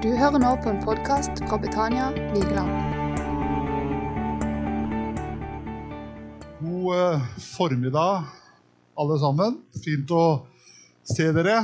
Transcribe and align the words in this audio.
Du 0.00 0.08
hører 0.16 0.40
nå 0.40 0.50
på 0.64 0.70
en 0.70 0.78
podkast 0.80 1.42
fra 1.44 1.58
Betania 1.60 2.06
Vigeland. 2.32 2.70
God 6.62 6.86
eh, 6.96 7.26
formiddag, 7.44 8.30
alle 8.96 9.18
sammen. 9.20 9.58
Fint 9.84 10.14
å 10.16 10.22
se 11.04 11.26
dere. 11.36 11.58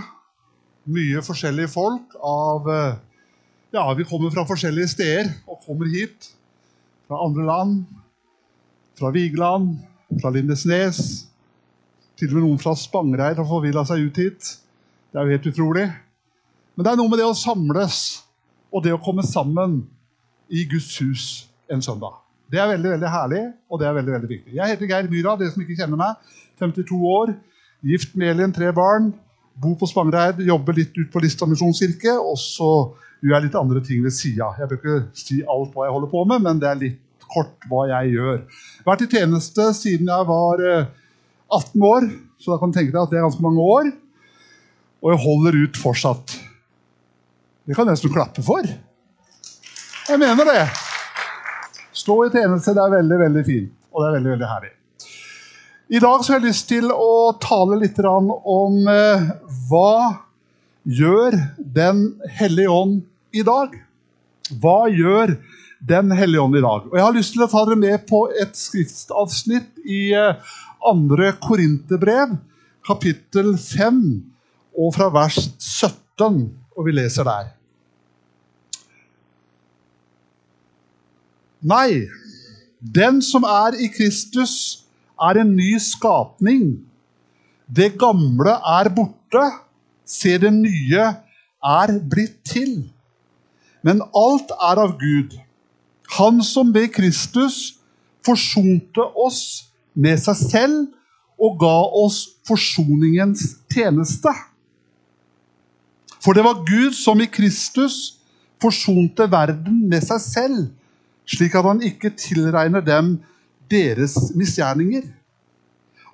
Mye 0.84 1.22
forskjellige 1.24 1.70
folk 1.72 2.18
av 2.20 2.68
eh, 2.74 2.98
Ja, 3.72 3.86
vi 3.96 4.04
kommer 4.04 4.34
fra 4.36 4.44
forskjellige 4.52 4.92
steder 4.92 5.32
og 5.48 5.64
kommer 5.64 5.88
hit. 5.96 6.28
Fra 7.08 7.22
andre 7.24 7.48
land. 7.48 7.80
Fra 9.00 9.14
Vigeland, 9.16 9.78
fra 10.20 10.34
Lindesnes. 10.36 11.00
Til 12.20 12.34
og 12.34 12.36
med 12.36 12.48
noen 12.50 12.60
fra 12.60 12.76
Spangereid 12.76 13.40
har 13.40 13.48
forvilla 13.48 13.88
seg 13.88 14.10
ut 14.10 14.22
hit. 14.26 14.52
Det 15.08 15.22
er 15.22 15.24
jo 15.24 15.38
helt 15.38 15.50
utrolig. 15.54 15.88
Men 16.76 16.84
det 16.84 16.92
er 16.92 17.00
noe 17.00 17.08
med 17.08 17.24
det 17.24 17.32
å 17.32 17.32
samles 17.32 18.04
og 18.76 18.84
det 18.84 18.92
å 18.92 19.00
komme 19.00 19.24
sammen 19.24 19.80
i 20.52 20.66
Guds 20.68 20.92
hus 21.00 21.26
en 21.72 21.82
søndag. 21.82 22.18
Det 22.52 22.60
er 22.60 22.68
veldig 22.70 22.92
veldig 22.92 23.10
herlig, 23.10 23.42
og 23.72 23.80
det 23.80 23.86
er 23.88 23.94
veldig, 23.96 24.12
veldig 24.14 24.28
viktig. 24.30 24.52
Jeg 24.54 24.72
heter 24.72 24.90
Geir 24.90 25.08
Myra, 25.10 25.34
dere 25.40 25.54
som 25.54 25.62
ikke 25.64 25.78
kjenner 25.80 25.98
meg. 25.98 26.34
52 26.60 26.98
år, 27.10 27.32
gift 27.88 28.14
med 28.20 28.34
Elin, 28.34 28.52
tre 28.54 28.68
barn. 28.76 29.10
Bor 29.56 29.74
på 29.80 29.88
Spangereid, 29.88 30.44
jobber 30.44 30.76
litt 30.76 30.94
ut 31.00 31.10
på 31.12 31.22
Lista 31.24 31.48
misjonskirke. 31.48 32.14
Og 32.20 32.36
så 32.38 32.70
gjør 33.24 33.34
jeg 33.38 33.46
litt 33.48 33.58
andre 33.58 33.82
ting 33.88 34.04
ved 34.04 34.14
sida. 34.14 34.52
Jeg 34.60 34.70
bør 34.70 34.78
ikke 34.78 35.00
si 35.18 35.40
alt 35.42 35.74
hva 35.74 35.88
jeg 35.88 35.96
holder 35.96 36.12
på 36.12 36.24
med, 36.30 36.46
men 36.46 36.62
det 36.62 36.70
er 36.70 36.80
litt 36.84 37.26
kort 37.26 37.68
hva 37.70 37.88
jeg 37.90 38.14
gjør. 38.14 38.42
Vært 38.86 39.06
i 39.06 39.10
tjeneste 39.16 39.70
siden 39.80 40.12
jeg 40.12 40.28
var 40.28 40.62
18 40.62 40.76
eh, 41.56 41.86
år, 41.88 42.10
så 42.38 42.52
da 42.52 42.60
kan 42.60 42.70
du 42.70 42.78
tenke 42.78 42.92
deg 42.92 43.00
at 43.02 43.10
det 43.10 43.18
er 43.18 43.26
ganske 43.26 43.48
mange 43.48 43.64
år. 43.64 43.90
Og 45.02 45.12
jeg 45.12 45.24
holder 45.24 45.62
ut 45.64 45.80
fortsatt. 45.80 46.35
Det 47.66 47.74
kan 47.74 47.88
nesten 47.90 48.12
klappe 48.14 48.42
for. 48.46 48.62
Jeg 50.06 50.20
mener 50.22 50.46
det. 50.46 50.66
Stå 51.96 52.14
i 52.22 52.30
tjeneste, 52.30 52.74
det 52.76 52.82
er 52.84 52.92
veldig 52.92 53.16
veldig 53.24 53.42
fint, 53.46 53.72
og 53.90 54.02
det 54.02 54.06
er 54.06 54.14
veldig 54.20 54.30
veldig 54.36 54.50
herlig. 54.50 54.70
I 55.96 56.02
dag 56.02 56.22
så 56.22 56.32
har 56.32 56.38
jeg 56.38 56.46
lyst 56.46 56.68
til 56.70 56.92
å 56.94 57.32
tale 57.42 57.78
litt 57.80 57.98
om 58.06 58.86
eh, 58.90 59.24
hva 59.66 59.96
gjør 60.86 61.34
Den 61.56 62.04
hellige 62.38 62.70
ånd 62.70 63.00
i 63.34 63.42
dag? 63.46 63.74
Hva 64.62 64.86
gjør 64.90 65.34
Den 65.82 66.14
hellige 66.14 66.46
ånd 66.46 66.58
i 66.58 66.62
dag? 66.62 66.86
Og 66.86 66.94
Jeg 66.94 67.06
har 67.06 67.18
lyst 67.18 67.34
til 67.34 67.46
å 67.46 67.50
ta 67.50 67.64
dere 67.66 67.80
med 67.82 68.06
på 68.06 68.22
et 68.30 68.54
skriftavsnitt 68.58 69.82
i 69.82 70.14
eh, 70.14 70.54
andre 70.86 71.32
Korinterbrev, 71.42 72.38
kapittel 72.86 73.56
5, 73.58 74.00
og 74.78 74.94
fra 74.94 75.10
vers 75.10 75.42
17, 75.58 76.42
og 76.78 76.86
vi 76.86 76.94
leser 76.94 77.26
der. 77.26 77.55
Nei, 81.64 82.08
den 82.80 83.22
som 83.24 83.44
er 83.48 83.76
i 83.80 83.88
Kristus, 83.88 84.84
er 85.16 85.40
en 85.40 85.54
ny 85.56 85.78
skapning. 85.80 86.84
Det 87.66 87.94
gamle 87.98 88.58
er 88.60 88.90
borte, 88.92 89.44
se 90.04 90.36
det 90.38 90.52
nye 90.52 91.06
er 91.64 91.94
blitt 92.10 92.36
til. 92.44 92.84
Men 93.82 94.04
alt 94.14 94.52
er 94.52 94.82
av 94.84 94.98
Gud, 95.00 95.38
Han 96.16 96.38
som 96.38 96.68
ved 96.70 96.92
Kristus 96.94 97.80
forsonte 98.22 99.02
oss 99.18 99.66
med 99.94 100.20
seg 100.22 100.36
selv 100.38 100.76
og 101.42 101.56
ga 101.58 101.78
oss 101.98 102.20
forsoningens 102.46 103.56
tjeneste. 103.74 104.30
For 106.22 106.30
det 106.30 106.44
var 106.46 106.62
Gud 106.62 106.94
som 106.94 107.18
i 107.20 107.26
Kristus 107.26 108.20
forsonte 108.62 109.26
verden 109.32 109.82
med 109.90 110.06
seg 110.06 110.22
selv 110.22 110.60
slik 111.26 111.54
at 111.58 111.66
han 111.66 111.82
ikke 111.82 112.14
tilregner 112.18 112.84
dem 112.84 113.16
deres 113.70 114.14
misgjerninger. 114.38 115.06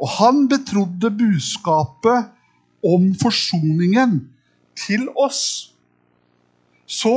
Og 0.00 0.09
han 0.19 0.47
betrodde 0.50 1.12
budskapet 1.15 2.31
om 2.83 3.12
forsoningen 3.21 4.17
til 4.77 5.06
oss. 5.17 5.73
Så 6.87 7.15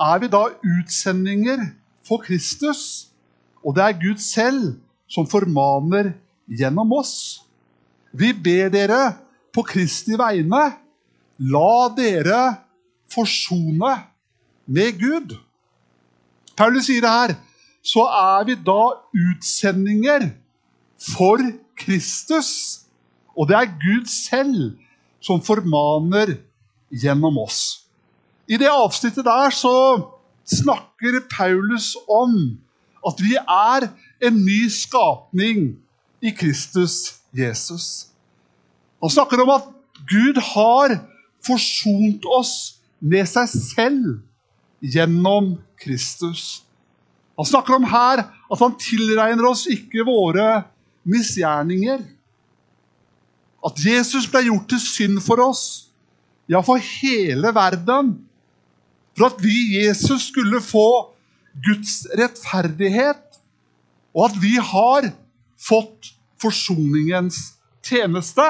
er 0.00 0.22
vi 0.22 0.30
da 0.32 0.46
utsendinger 0.64 1.68
for 2.06 2.22
Kristus, 2.24 3.10
og 3.64 3.76
det 3.76 3.84
er 3.84 4.00
Gud 4.00 4.18
selv 4.24 4.74
som 5.10 5.28
formaner 5.28 6.14
gjennom 6.48 6.92
oss. 6.96 7.44
Vi 8.12 8.32
ber 8.32 8.72
dere 8.72 9.02
på 9.54 9.62
Kristi 9.66 10.16
vegne, 10.18 10.62
la 11.38 11.74
dere 11.96 12.40
forsone 13.12 13.92
med 14.66 14.98
Gud. 14.98 15.36
Paulus 16.60 16.90
sier 16.90 17.00
det 17.00 17.10
her. 17.10 17.34
Så 17.80 18.04
er 18.04 18.44
vi 18.44 18.58
da 18.60 18.80
utsendinger 19.16 20.28
for 21.00 21.40
Kristus. 21.80 22.50
Og 23.32 23.48
det 23.48 23.56
er 23.56 23.76
Gud 23.80 24.04
selv 24.12 24.76
som 25.24 25.40
formaner 25.40 26.34
gjennom 26.92 27.38
oss. 27.40 27.86
I 28.50 28.58
det 28.60 28.68
avsnittet 28.68 29.24
der 29.24 29.52
så 29.54 29.74
snakker 30.44 31.22
Paulus 31.30 31.94
om 32.10 32.34
at 33.06 33.22
vi 33.22 33.36
er 33.40 33.86
en 34.26 34.40
ny 34.44 34.66
skapning 34.68 35.78
i 36.20 36.34
Kristus 36.36 37.22
Jesus. 37.32 38.10
Han 39.00 39.10
snakker 39.10 39.40
om 39.40 39.54
at 39.54 39.68
Gud 40.10 40.40
har 40.52 40.98
forsont 41.46 42.26
oss 42.28 42.82
med 43.00 43.24
seg 43.30 43.48
selv 43.48 44.18
gjennom 44.80 45.54
Kristus. 45.80 46.62
Han 47.36 47.48
snakker 47.48 47.78
om 47.78 47.86
her 47.88 48.24
at 48.28 48.60
han 48.60 48.76
tilregner 48.80 49.46
oss 49.48 49.66
ikke 49.70 50.04
våre 50.08 50.48
misgjerninger. 51.08 52.02
At 53.64 53.80
Jesus 53.84 54.26
ble 54.28 54.44
gjort 54.48 54.68
til 54.72 54.82
synd 54.82 55.22
for 55.24 55.40
oss, 55.44 55.64
ja, 56.50 56.60
for 56.64 56.80
hele 56.80 57.52
verden. 57.54 58.14
For 59.16 59.28
at 59.28 59.40
vi, 59.44 59.76
Jesus, 59.76 60.30
skulle 60.30 60.62
få 60.64 61.12
Guds 61.64 62.06
rettferdighet, 62.16 63.40
og 64.16 64.30
at 64.30 64.38
vi 64.42 64.54
har 64.56 65.10
fått 65.60 66.12
forsoningens 66.40 67.38
tjeneste. 67.84 68.46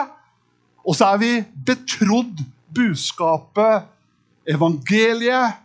Og 0.87 0.97
så 0.97 1.13
er 1.15 1.21
vi 1.21 1.33
betrodd 1.67 2.43
budskapet, 2.75 3.89
evangeliet, 4.49 5.59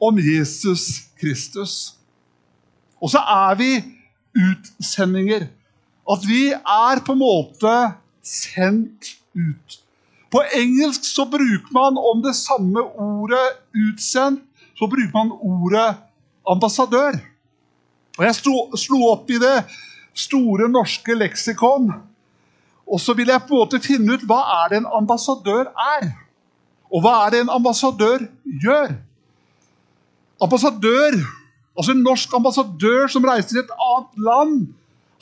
om 0.00 0.18
Jesus 0.18 0.86
Kristus. 1.20 1.94
Og 3.00 3.10
så 3.10 3.18
er 3.18 3.54
vi 3.60 3.70
utsendinger. 4.36 5.46
At 6.10 6.26
vi 6.26 6.50
er 6.52 7.02
på 7.06 7.14
en 7.14 7.22
måte 7.22 7.74
sendt 8.24 9.14
ut. 9.36 9.80
På 10.30 10.42
engelsk 10.54 11.04
så 11.04 11.26
bruker 11.26 11.72
man 11.74 11.98
om 11.98 12.22
det 12.22 12.36
samme 12.38 12.82
ordet 12.82 13.46
'utsendt', 13.74 14.44
så 14.78 14.86
bruker 14.86 15.14
man 15.14 15.32
ordet 15.32 15.96
'ambassadør'. 16.46 17.18
Og 18.18 18.24
Jeg 18.24 18.34
slo, 18.34 19.10
opp 19.12 19.30
i 19.30 19.38
det 19.38 19.64
store 20.14 20.68
norske 20.68 21.14
leksikon, 21.14 21.92
og 22.86 23.00
så 23.00 23.14
vil 23.14 23.28
jeg 23.28 23.42
på 23.48 23.54
en 23.54 23.60
måte 23.60 23.80
finne 23.80 24.12
ut 24.14 24.26
hva 24.26 24.40
er 24.64 24.68
det 24.68 24.76
en 24.76 24.90
ambassadør 24.92 25.70
er. 25.96 26.10
Og 26.90 27.00
hva 27.00 27.26
er 27.26 27.30
det 27.30 27.40
en 27.40 27.54
ambassadør 27.54 28.26
gjør? 28.64 28.96
Ambassadør, 30.42 31.16
altså 31.76 31.94
en 31.94 32.04
norsk 32.04 32.34
ambassadør 32.36 33.08
som 33.12 33.26
reiser 33.28 33.54
til 33.54 33.62
et 33.64 33.74
annet 33.76 34.22
land, 34.26 34.54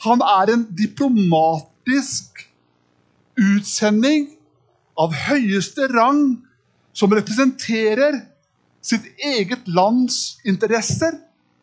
han 0.05 0.21
er 0.23 0.53
en 0.53 0.65
diplomatisk 0.77 2.45
utsending 3.39 4.29
av 4.99 5.15
høyeste 5.27 5.87
rang 5.91 6.23
som 6.95 7.11
representerer 7.15 8.21
sitt 8.83 9.05
eget 9.19 9.67
lands 9.67 10.39
interesser 10.47 11.17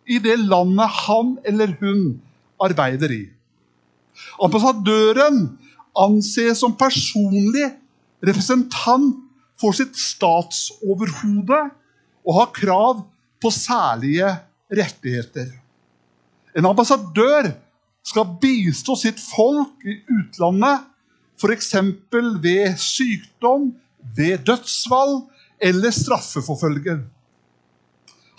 i 0.07 0.21
det 0.23 0.37
landet 0.45 1.01
han 1.07 1.37
eller 1.49 1.73
hun 1.81 2.21
arbeider 2.63 3.13
i. 3.13 3.25
Ambassadøren 4.41 5.43
anses 5.97 6.61
som 6.61 6.77
personlig 6.77 7.71
representant 8.25 9.17
for 9.61 9.77
sitt 9.77 9.97
statsoverhode 9.97 11.61
og 12.27 12.33
har 12.37 12.53
krav 12.57 13.05
på 13.47 13.53
særlige 13.55 14.27
rettigheter. 14.73 15.47
En 16.59 16.67
ambassadør 16.67 17.53
skal 18.07 18.37
bistå 18.43 18.97
sitt 18.99 19.21
folk 19.23 19.85
i 19.87 19.99
utlandet, 20.11 20.87
f.eks. 21.39 21.75
ved 22.43 22.79
sykdom, 22.81 23.75
ved 24.17 24.39
dødsfall 24.49 25.21
eller 25.61 25.91
straffeforfølger. 25.95 27.05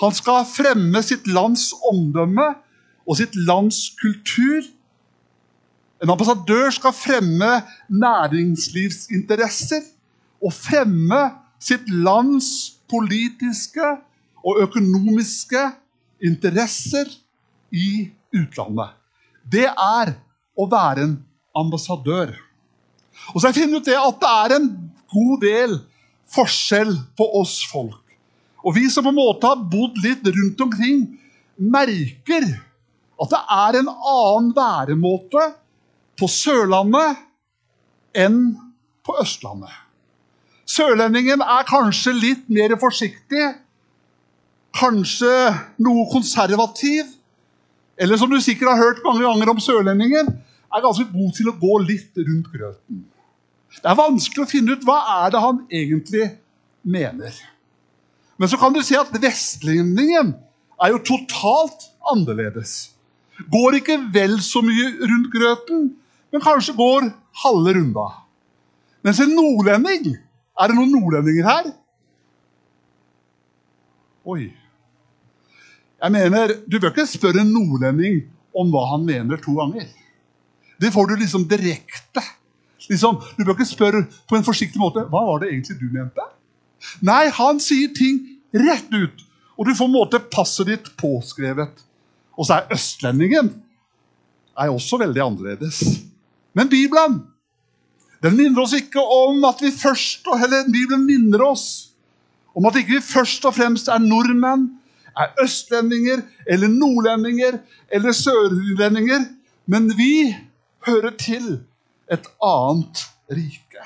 Han 0.01 0.15
skal 0.18 0.48
fremme 0.50 1.01
sitt 1.04 1.27
lands 1.27 1.69
omdømme 1.92 2.48
og 3.07 3.18
sitt 3.19 3.36
lands 3.48 3.80
kultur. 4.01 4.65
En 6.03 6.12
ambassadør 6.13 6.69
skal 6.74 6.94
fremme 6.94 7.51
næringslivsinteresser 7.89 9.88
og 10.44 10.53
fremme 10.53 11.21
sitt 11.63 11.88
lands 11.89 12.50
politiske 12.89 13.95
og 14.47 14.61
økonomiske 14.63 15.63
interesser 16.23 17.09
i 17.75 18.07
utlandet. 18.35 18.95
Det 19.44 19.67
er 19.67 20.13
å 20.57 20.67
være 20.71 21.03
en 21.03 21.15
ambassadør. 21.57 22.31
Og 23.33 23.39
så 23.39 23.47
har 23.47 23.53
jeg 23.53 23.65
funnet 23.65 23.81
ut 23.81 23.89
det 23.89 23.97
at 23.99 24.19
det 24.21 24.33
er 24.33 24.55
en 24.57 24.67
god 25.11 25.44
del 25.44 25.77
forskjell 26.31 26.94
på 27.17 27.27
oss 27.41 27.59
folk. 27.71 28.03
Og 28.63 28.75
vi 28.75 28.88
som 28.91 29.05
på 29.05 29.13
en 29.13 29.19
måte 29.19 29.47
har 29.47 29.67
bodd 29.71 29.99
litt 30.03 30.25
rundt 30.27 30.63
omkring, 30.65 31.05
merker 31.57 32.47
at 33.17 33.33
det 33.33 33.41
er 33.57 33.79
en 33.79 33.89
annen 33.89 34.51
væremåte 34.55 35.45
på 36.19 36.29
Sørlandet 36.29 37.23
enn 38.17 38.41
på 39.05 39.15
Østlandet. 39.21 39.71
Sørlendingen 40.67 41.41
er 41.41 41.67
kanskje 41.67 42.11
litt 42.17 42.50
mer 42.51 42.75
forsiktig, 42.81 43.53
kanskje 44.77 45.33
noe 45.83 46.06
konservativ. 46.12 47.09
Eller 47.97 48.19
som 48.19 48.29
du 48.29 48.38
sikkert 48.41 48.74
har 48.74 48.81
hørt 48.83 49.03
mange 49.06 49.25
ganger 49.25 49.51
om 49.51 49.62
sørlendingen, 49.62 50.29
er 50.68 50.83
ganske 50.83 51.07
god 51.12 51.31
til 51.38 51.50
å 51.50 51.57
gå 51.57 51.77
litt 51.88 52.19
rundt 52.19 52.50
grøten. 52.53 53.06
Det 53.77 53.89
er 53.89 53.97
vanskelig 53.97 54.44
å 54.44 54.50
finne 54.50 54.75
ut 54.75 54.85
hva 54.88 54.97
er 55.24 55.33
det 55.33 55.41
han 55.44 55.63
egentlig 55.69 56.27
mener. 56.88 57.33
Men 58.38 58.51
så 58.51 58.59
kan 58.62 58.75
du 58.75 58.83
se 58.85 58.97
at 59.00 59.13
vestlendingen 59.21 60.35
er 60.77 60.94
jo 60.94 61.01
totalt 61.06 61.89
annerledes. 62.12 62.94
Går 63.53 63.79
ikke 63.79 63.97
vel 64.13 64.38
så 64.41 64.62
mye 64.65 64.91
rundt 65.01 65.31
grøten, 65.33 65.89
men 66.33 66.44
kanskje 66.44 66.77
går 66.77 67.09
halve 67.44 67.74
runda. 67.77 68.07
Mens 69.06 69.21
en 69.24 69.35
nordlending 69.38 70.18
Er 70.57 70.71
det 70.71 70.74
noen 70.74 70.89
nordlendinger 70.89 71.45
her? 71.45 71.68
Oi. 74.25 74.47
Jeg 76.03 76.11
mener, 76.13 76.53
Du 76.71 76.79
bør 76.79 76.94
ikke 76.94 77.07
spørre 77.09 77.41
en 77.41 77.53
nordlending 77.53 78.23
om 78.57 78.69
hva 78.73 78.83
han 78.94 79.05
mener 79.05 79.39
to 79.41 79.53
ganger. 79.57 79.88
Det 80.81 80.94
får 80.94 81.07
du 81.09 81.15
liksom 81.15 81.47
direkte. 81.49 82.23
Liksom, 82.89 83.17
du 83.38 83.44
bør 83.44 83.55
ikke 83.57 83.69
spørre 83.69 84.03
på 84.29 84.38
en 84.38 84.45
forsiktig 84.45 84.79
måte 84.79 85.05
hva 85.09 85.23
var 85.27 85.41
det 85.41 85.51
egentlig 85.51 85.79
du 85.79 85.88
mente. 85.91 86.23
Nei, 87.01 87.27
han 87.33 87.59
sier 87.59 87.89
ting 87.97 88.21
rett 88.53 88.91
ut, 88.94 89.23
og 89.57 89.67
du 89.67 89.73
får 89.75 89.89
måte 89.91 90.21
passet 90.31 90.69
ditt 90.69 90.91
påskrevet. 90.99 91.81
Og 92.38 92.45
så 92.45 92.59
er 92.59 92.75
østlendingen 92.77 93.50
er 94.57 94.73
også 94.73 95.00
veldig 95.01 95.23
annerledes. 95.23 95.81
Men 96.57 96.69
Bibelen 96.69 97.19
den 98.25 98.33
minner 98.38 98.63
oss 98.63 98.73
ikke 98.73 99.01
om 99.01 99.43
at 99.45 99.59
vi 99.61 99.69
først, 99.73 100.25
eller 100.33 100.69
Bibelen 100.73 101.05
minner 101.05 101.43
oss 101.45 101.67
om 102.57 102.65
at 102.65 102.77
ikke 102.79 102.95
vi 102.95 103.03
først 103.05 103.45
og 103.45 103.53
fremst 103.53 103.91
er 103.93 104.01
nordmenn, 104.01 104.71
er 105.17 105.43
østlendinger 105.43 106.21
eller 106.47 106.67
nordlendinger 106.67 107.59
eller 107.91 108.11
sørlendinger, 108.11 109.25
men 109.65 109.91
vi 109.97 110.35
hører 110.87 111.15
til 111.19 111.59
et 112.11 112.27
annet 112.43 113.03
rike. 113.31 113.85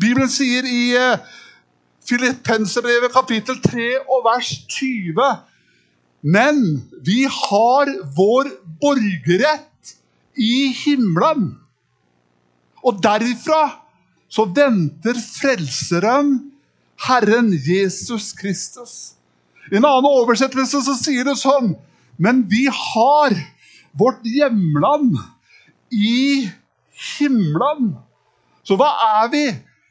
Bibelen 0.00 0.30
sier 0.30 0.66
i 0.68 0.94
eh, 0.98 1.22
Filippenserbrevet 2.06 3.14
kapittel 3.14 3.60
3 3.62 3.86
og 4.04 4.24
vers 4.26 4.50
20 4.68 5.28
Men 6.22 6.58
vi 7.06 7.22
har 7.30 7.90
vår 8.16 8.50
borgerrett 8.80 9.94
i 10.36 10.72
himmelen. 10.84 11.54
Og 12.82 12.98
derifra 13.02 13.62
så 14.28 14.44
venter 14.44 15.16
Frelseren, 15.22 16.36
Herren 17.06 17.52
Jesus 17.54 18.32
Kristus. 18.32 19.15
I 19.72 19.78
en 19.78 19.86
annen 19.86 20.08
oversettelse 20.08 20.82
så 20.86 20.94
sier 20.98 21.26
det 21.26 21.36
sånn 21.40 21.74
Men 22.22 22.44
vi 22.50 22.64
har 22.72 23.34
vårt 23.96 24.24
hjemland 24.28 25.16
i 25.92 26.48
himmelen. 27.16 27.94
Så 28.64 28.76
hva 28.80 28.88
er 29.20 29.30
vi? 29.32 29.44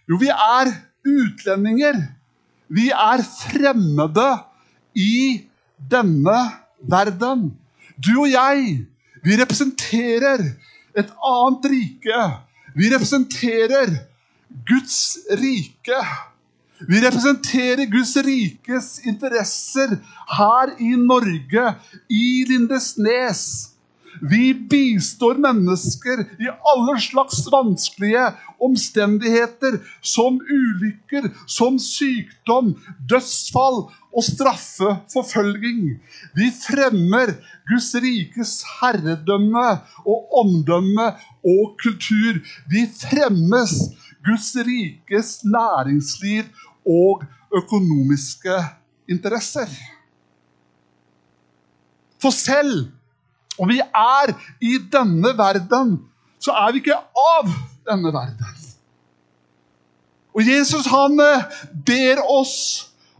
Jo, 0.09 0.17
vi 0.21 0.29
er 0.29 0.71
utlendinger. 1.05 1.99
Vi 2.67 2.89
er 2.89 3.23
fremmede 3.25 4.27
i 4.97 5.45
denne 5.77 6.39
verden. 6.81 7.47
Du 7.97 8.11
og 8.23 8.29
jeg, 8.29 8.85
vi 9.25 9.37
representerer 9.39 10.43
et 10.97 11.13
annet 11.25 11.69
rike. 11.71 12.21
Vi 12.75 12.89
representerer 12.93 13.93
Guds 14.67 15.17
rike. 15.39 16.01
Vi 16.83 16.99
representerer 16.99 17.87
Guds 17.87 18.15
rikes 18.25 18.89
interesser 19.07 19.95
her 20.35 20.73
i 20.83 20.91
Norge, 20.99 21.69
i 22.11 22.43
Lindesnes. 22.49 23.71
Vi 24.21 24.53
bistår 24.71 25.39
mennesker 25.43 26.23
i 26.39 26.47
alle 26.51 26.95
slags 27.03 27.41
vanskelige 27.51 28.25
omstendigheter, 28.63 29.79
som 30.01 30.39
ulykker, 30.39 31.29
som 31.47 31.79
sykdom, 31.79 32.73
dødsfall 33.09 33.85
og 34.15 34.23
straffeforfølging. 34.23 35.97
Vi 36.35 36.47
fremmer 36.63 37.35
Guds 37.67 37.91
rikes 38.03 38.61
herredømme 38.79 39.67
og 40.05 40.39
omdømme 40.43 41.11
og 41.43 41.75
kultur. 41.83 42.39
Vi 42.71 42.87
fremmes 43.01 43.75
Guds 44.25 44.55
rikes 44.67 45.43
næringsliv 45.43 46.43
og 46.85 47.23
økonomiske 47.55 48.57
interesser. 49.09 49.69
For 52.21 52.29
selv 52.29 52.91
om 53.59 53.69
vi 53.69 53.79
er 53.79 54.33
i 54.61 54.77
denne 54.91 55.31
verden, 55.37 55.97
så 56.39 56.51
er 56.51 56.71
vi 56.71 56.81
ikke 56.83 56.97
av 57.37 57.51
denne 57.87 58.13
verden. 58.13 58.63
Og 60.35 60.43
Jesus 60.43 60.87
han 60.91 61.19
eh, 61.23 61.45
ber 61.87 62.19
oss, 62.27 62.55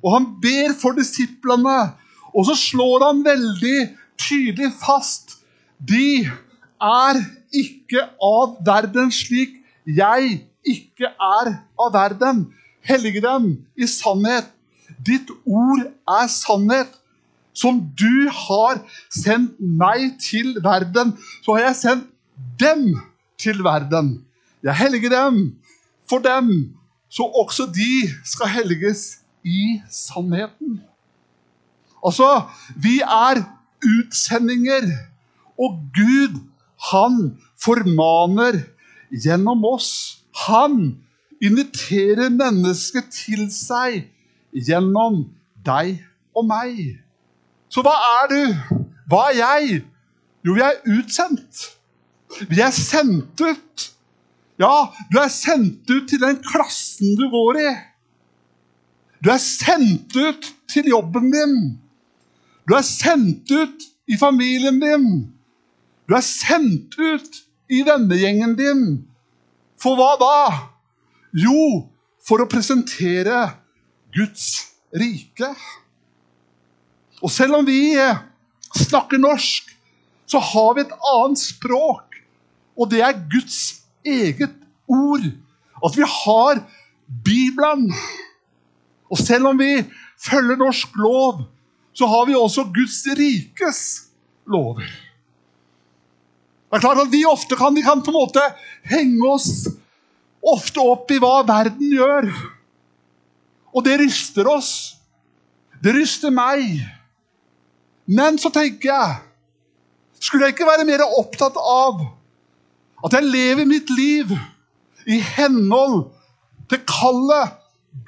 og 0.04 0.18
han 0.18 0.26
ber 0.42 0.74
for 0.82 0.98
disiplene. 0.98 1.94
Og 2.36 2.50
så 2.50 2.58
slår 2.60 3.06
han 3.08 3.24
veldig 3.24 3.78
tydelig 4.20 4.74
fast 4.82 5.38
de 5.80 6.26
er 6.82 7.20
ikke 7.56 8.04
av 8.24 8.58
verden 8.68 9.12
slik 9.14 9.56
jeg 9.86 10.42
ikke 10.66 11.10
er 11.10 11.56
av 11.80 11.94
verden. 11.94 12.46
Hellige 12.86 13.22
dem 13.24 13.50
i 13.78 13.88
sannhet. 13.90 14.52
Ditt 15.06 15.32
ord 15.46 15.88
er 16.10 16.28
sannhet 16.30 16.94
som 17.56 17.80
du 17.98 18.28
har 18.30 18.82
sendt 19.14 19.56
meg 19.60 20.18
til 20.22 20.58
verden, 20.64 21.16
så 21.42 21.56
har 21.56 21.70
jeg 21.70 21.80
sendt 21.80 22.10
dem 22.60 22.90
til 23.40 23.64
verden. 23.64 24.18
Jeg 24.66 24.76
helliger 24.76 25.14
dem 25.14 25.56
for 26.10 26.24
dem, 26.26 26.76
så 27.10 27.24
også 27.24 27.70
de 27.72 28.10
skal 28.28 28.52
helliges 28.52 29.22
i 29.46 29.80
sannheten. 29.92 30.82
Altså, 32.06 32.46
vi 32.76 33.00
er 33.02 33.42
utsendinger, 33.86 34.90
og 35.58 35.80
Gud, 35.96 36.42
han 36.92 37.38
formaner 37.62 38.60
gjennom 39.10 39.64
oss. 39.66 40.25
Han 40.36 40.98
inviterer 41.44 42.30
mennesket 42.34 43.08
til 43.14 43.48
seg 43.54 44.04
gjennom 44.52 45.24
deg 45.66 45.98
og 46.36 46.48
meg. 46.50 46.80
Så 47.72 47.84
hva 47.86 47.96
er 48.22 48.32
du? 48.32 48.42
Hva 49.10 49.30
er 49.30 49.40
jeg? 49.40 49.82
Jo, 50.46 50.56
vi 50.58 50.64
er 50.66 50.82
utsendt. 50.98 51.66
Vi 52.50 52.60
er 52.62 52.76
sendt 52.76 53.42
ut. 53.42 53.88
Ja, 54.60 54.92
du 55.12 55.20
er 55.20 55.32
sendt 55.32 55.90
ut 55.90 56.08
til 56.10 56.22
den 56.22 56.40
klassen 56.44 57.16
du 57.20 57.26
går 57.32 57.60
i. 57.64 57.72
Du 59.24 59.32
er 59.34 59.42
sendt 59.42 60.16
ut 60.16 60.52
til 60.72 60.92
jobben 60.92 61.32
din. 61.34 61.58
Du 62.68 62.76
er 62.78 62.86
sendt 62.86 63.52
ut 63.52 63.88
i 64.08 64.18
familien 64.20 64.80
din. 64.84 65.10
Du 66.08 66.16
er 66.16 66.24
sendt 66.26 66.96
ut 67.00 67.42
i 67.72 67.82
vennegjengen 67.88 68.56
din. 68.60 68.86
For 69.82 69.98
hva 70.00 70.16
da? 70.20 70.38
Jo, 71.36 71.86
for 72.26 72.42
å 72.42 72.50
presentere 72.50 73.42
Guds 74.16 74.48
rike. 74.96 75.52
Og 77.22 77.32
selv 77.32 77.60
om 77.60 77.68
vi 77.68 77.96
snakker 78.76 79.22
norsk, 79.22 79.72
så 80.26 80.42
har 80.42 80.76
vi 80.76 80.86
et 80.86 80.96
annet 81.14 81.42
språk. 81.42 82.20
Og 82.76 82.90
det 82.92 83.02
er 83.06 83.20
Guds 83.32 83.82
eget 84.06 84.56
ord. 84.88 85.28
At 85.86 85.98
vi 85.98 86.08
har 86.08 86.64
Bibelen. 87.26 87.92
Og 89.12 89.20
selv 89.22 89.52
om 89.52 89.60
vi 89.60 89.84
følger 90.26 90.58
norsk 90.60 90.96
lov, 90.98 91.44
så 91.96 92.08
har 92.12 92.26
vi 92.28 92.36
også 92.36 92.66
Guds 92.76 93.04
rikes 93.18 93.82
lover. 94.48 94.88
Det 96.76 96.82
er 96.82 96.90
klart 96.90 97.06
at 97.06 97.12
Vi 97.12 97.22
ofte 97.24 97.56
kan, 97.56 97.76
vi 97.76 97.82
kan 97.86 98.02
på 98.04 98.12
en 98.12 98.18
måte 98.18 98.42
henge 98.84 99.30
oss 99.32 99.70
ofte 100.46 100.84
opp 100.84 101.08
i 101.16 101.20
hva 101.24 101.38
verden 101.48 101.94
gjør. 101.96 102.28
Og 103.72 103.86
det 103.86 103.94
ryster 104.02 104.50
oss. 104.52 104.98
Det 105.80 105.94
ryster 105.96 106.34
meg. 106.36 106.82
Men 108.12 108.36
så 108.42 108.52
tenker 108.52 108.92
jeg 108.92 109.16
Skulle 110.20 110.50
jeg 110.50 110.56
ikke 110.56 110.68
være 110.68 110.88
mer 110.88 111.06
opptatt 111.06 111.56
av 111.60 112.04
at 113.06 113.14
jeg 113.14 113.28
lever 113.30 113.68
mitt 113.70 113.90
liv 113.94 114.32
i 115.06 115.20
henhold 115.36 116.08
til 116.72 116.82
kallet 116.90 117.56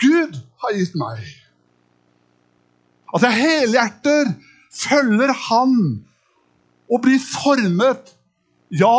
Gud 0.02 0.36
har 0.64 0.76
gitt 0.76 0.96
meg? 1.00 1.24
At 3.16 3.24
jeg 3.28 3.40
helhjerter 3.44 4.32
følger 4.74 5.36
Han 5.48 5.76
og 6.88 7.04
blir 7.04 7.20
formet, 7.22 8.17
ja, 8.74 8.98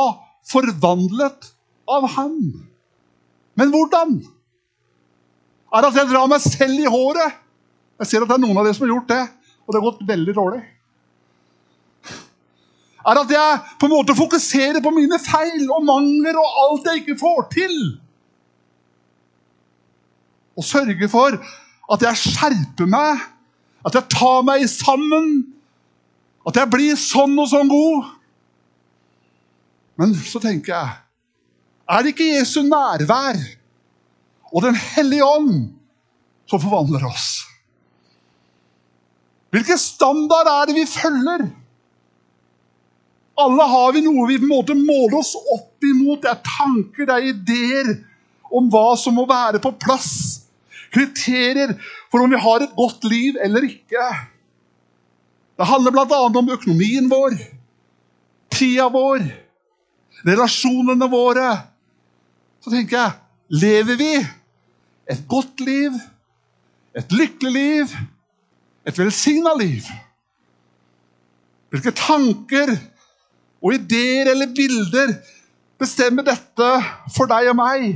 forvandlet 0.49 1.53
av 1.89 2.07
Han. 2.15 2.39
Men 3.59 3.71
hvordan? 3.75 4.19
Er 5.69 5.85
det 5.85 5.91
at 5.93 6.01
jeg 6.01 6.11
drar 6.13 6.31
meg 6.31 6.43
selv 6.45 6.81
i 6.81 6.89
håret? 6.89 7.39
Jeg 7.99 8.11
ser 8.11 8.25
at 8.25 8.31
det 8.31 8.39
er 8.39 8.45
noen 8.47 8.59
av 8.61 8.67
dere 8.67 8.77
som 8.77 8.87
har 8.87 8.95
gjort 8.95 9.11
det, 9.11 9.23
og 9.67 9.73
det 9.73 9.81
har 9.81 9.89
gått 9.89 10.05
veldig 10.09 10.35
dårlig. 10.37 10.61
Er 13.09 13.17
det 13.17 13.25
at 13.25 13.33
jeg 13.33 13.61
på 13.81 13.89
en 13.89 13.95
måte 13.95 14.17
fokuserer 14.17 14.83
på 14.85 14.93
mine 14.93 15.19
feil 15.23 15.65
og 15.73 15.87
mangler 15.87 16.37
og 16.39 16.61
alt 16.65 16.89
jeg 16.91 17.03
ikke 17.03 17.19
får 17.21 17.47
til? 17.55 17.77
Og 20.59 20.67
sørger 20.67 21.11
for 21.11 21.39
at 21.95 22.05
jeg 22.05 22.21
skjerper 22.21 22.91
meg, 22.91 23.23
at 23.87 23.97
jeg 23.97 24.11
tar 24.13 24.43
meg 24.45 24.67
sammen, 24.71 25.31
at 26.49 26.59
jeg 26.59 26.71
blir 26.73 26.99
sånn 27.01 27.37
og 27.39 27.49
sånn 27.51 27.71
god? 27.71 28.18
Men 29.99 30.15
så 30.15 30.41
tenker 30.43 30.75
jeg 30.75 30.97
Er 31.89 32.05
det 32.05 32.15
ikke 32.15 32.33
Jesu 32.37 32.63
nærvær 32.67 33.39
og 34.49 34.65
Den 34.65 34.79
hellige 34.79 35.27
ånd 35.27 35.55
som 36.49 36.61
forvandler 36.63 37.05
oss? 37.05 37.45
Hvilken 39.53 39.81
standard 39.81 40.49
er 40.49 40.69
det 40.69 40.77
vi 40.77 40.85
følger? 40.89 41.45
Alle 43.39 43.67
har 43.71 43.93
vi 43.95 44.03
noe 44.05 44.27
vi 44.29 44.39
på 44.41 44.49
en 44.49 44.53
måte 44.53 44.77
måler 44.77 45.19
oss 45.21 45.35
opp 45.39 45.85
imot. 45.85 46.25
Det 46.25 46.33
er 46.33 46.41
tanker, 46.45 47.07
det 47.07 47.15
er 47.15 47.29
ideer 47.31 47.93
om 48.49 48.69
hva 48.73 48.97
som 48.99 49.17
må 49.17 49.27
være 49.29 49.61
på 49.63 49.75
plass. 49.81 50.49
Kriterier 50.93 51.75
for 52.09 52.25
om 52.25 52.33
vi 52.33 52.41
har 52.41 52.65
et 52.65 52.75
godt 52.77 53.05
liv 53.09 53.37
eller 53.45 53.69
ikke. 53.69 54.09
Det 55.59 55.69
handler 55.69 55.93
bl.a. 55.93 56.21
om 56.27 56.51
økonomien 56.55 57.09
vår, 57.11 57.37
tida 58.55 58.89
vår, 58.95 59.25
relasjonene 60.27 61.09
våre. 61.11 61.49
Så 62.63 62.73
tenker 62.73 62.99
jeg 62.99 63.63
lever 63.63 63.97
vi 63.97 64.13
et 65.09 65.25
godt 65.29 65.61
liv, 65.65 65.95
et 66.97 67.13
lykkelig 67.13 67.53
liv, 67.53 67.97
et 68.87 68.99
velsigna 68.99 69.55
liv? 69.59 69.87
Hvilke 71.69 71.93
tanker 71.93 72.73
og 73.63 73.75
ideer 73.75 74.31
eller 74.33 74.53
bilder 74.57 75.13
bestemmer 75.79 76.25
dette 76.27 76.71
for 77.15 77.29
deg 77.31 77.51
og 77.53 77.59
meg? 77.61 77.91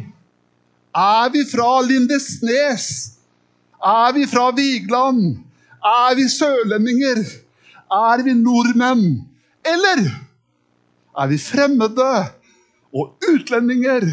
Er 0.93 1.31
vi 1.33 1.45
fra 1.49 1.81
Lindesnes? 1.85 2.89
Er 3.83 4.13
vi 4.13 4.27
fra 4.29 4.51
Vigeland? 4.55 5.41
Er 5.83 6.15
vi 6.15 6.29
sørlendinger? 6.29 7.23
Er 7.93 8.23
vi 8.23 8.35
nordmenn? 8.37 9.25
Eller 9.65 10.05
er 11.19 11.29
vi 11.29 11.39
fremmede 11.39 12.13
og 12.93 13.29
utlendinger 13.29 14.07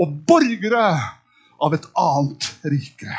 og 0.00 0.14
borgere 0.26 0.86
av 1.60 1.74
et 1.76 1.86
annet 1.98 2.48
rike? 2.70 3.18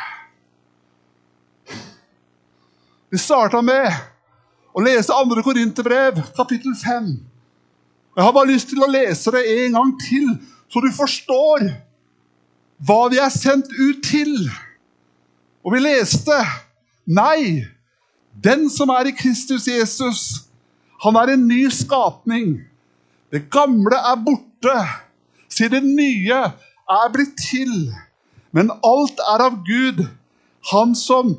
Vi 3.12 3.20
starta 3.20 3.60
med 3.60 3.92
å 4.72 4.80
lese 4.80 5.12
2. 5.12 5.42
Korinterbrev, 5.44 6.22
kapittel 6.36 6.72
5. 6.80 7.12
Jeg 8.16 8.24
har 8.24 8.32
bare 8.32 8.48
lyst 8.48 8.70
til 8.72 8.80
å 8.84 8.88
lese 8.88 9.32
det 9.34 9.42
en 9.44 9.76
gang 9.76 9.92
til, 10.00 10.28
så 10.72 10.80
du 10.80 10.88
forstår 10.96 11.66
hva 12.88 13.02
vi 13.12 13.20
er 13.20 13.32
sendt 13.32 13.68
ut 13.76 14.00
til. 14.04 14.32
Og 15.62 15.76
vi 15.76 15.84
leste 15.84 16.40
Nei, 17.02 17.64
den 18.30 18.68
som 18.70 18.92
er 18.94 19.08
i 19.10 19.14
Kristus 19.16 19.66
Jesus, 19.66 20.44
han 21.02 21.16
er 21.18 21.32
en 21.32 21.48
ny 21.48 21.64
skapning. 21.74 22.60
Det 23.32 23.46
gamle 23.50 23.96
er 23.96 24.18
borte. 24.24 24.76
Se, 25.48 25.68
det 25.68 25.82
nye 25.84 26.40
er 26.92 27.12
blitt 27.12 27.38
til. 27.40 27.92
Men 28.52 28.70
alt 28.84 29.22
er 29.32 29.46
av 29.48 29.62
Gud, 29.66 30.04
Han 30.70 30.94
som 30.94 31.32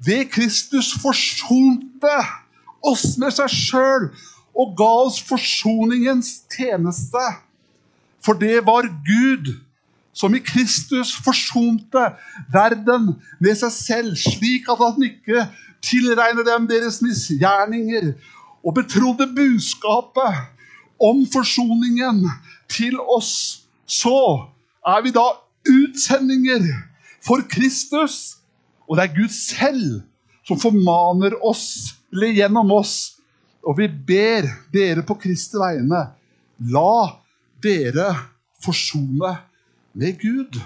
ved 0.00 0.30
Kristus 0.32 0.94
forsonte 1.02 2.14
oss 2.86 3.18
med 3.20 3.34
seg 3.36 3.50
sjøl 3.52 4.06
og 4.56 4.70
ga 4.78 4.92
oss 5.04 5.18
forsoningens 5.28 6.30
tjeneste. 6.54 7.24
For 8.24 8.38
det 8.40 8.62
var 8.64 8.88
Gud 9.04 9.52
som 10.16 10.34
i 10.34 10.40
Kristus 10.44 11.12
forsonte 11.24 12.06
verden 12.52 13.12
med 13.40 13.58
seg 13.60 13.74
selv, 13.74 14.16
slik 14.16 14.68
at 14.72 14.80
han 14.80 15.04
ikke 15.06 15.44
tilregner 15.84 16.44
dem 16.44 16.66
deres 16.68 17.00
misgjerninger, 17.04 18.14
og 18.64 18.74
betrodde 18.76 19.28
budskapet 19.36 20.40
om 21.00 21.24
forsoningen 21.32 22.24
til 22.70 22.98
oss. 23.00 23.64
Så 23.86 24.46
er 24.86 25.02
vi 25.04 25.12
da 25.14 25.26
utsendinger 25.68 26.66
for 27.24 27.42
Kristus, 27.50 28.40
og 28.88 28.98
det 28.98 29.06
er 29.06 29.16
Gud 29.16 29.32
selv 29.34 30.00
som 30.48 30.60
formaner 30.60 31.36
oss, 31.46 31.94
eller 32.12 32.34
gjennom 32.34 32.72
oss. 32.74 33.16
Og 33.66 33.76
vi 33.78 33.88
ber 33.88 34.48
dere 34.72 35.04
på 35.06 35.18
Kristi 35.20 35.60
vegne, 35.60 36.06
la 36.72 36.94
dere 37.62 38.08
forsone 38.64 39.34
med 39.96 40.16
Gud. 40.20 40.60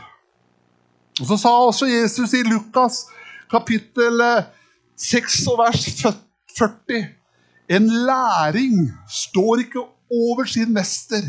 Og 1.20 1.26
Så 1.26 1.36
sa 1.38 1.50
også 1.62 1.86
Jesus 1.86 2.34
i 2.34 2.42
Lukas 2.46 3.04
kapittel 3.50 4.22
6 4.98 5.46
og 5.52 5.60
vers 5.62 5.84
40 6.58 7.04
En 7.68 7.86
læring 8.06 8.90
står 9.08 9.62
ikke 9.64 9.84
over 10.12 10.48
sin 10.48 10.72
mester, 10.74 11.22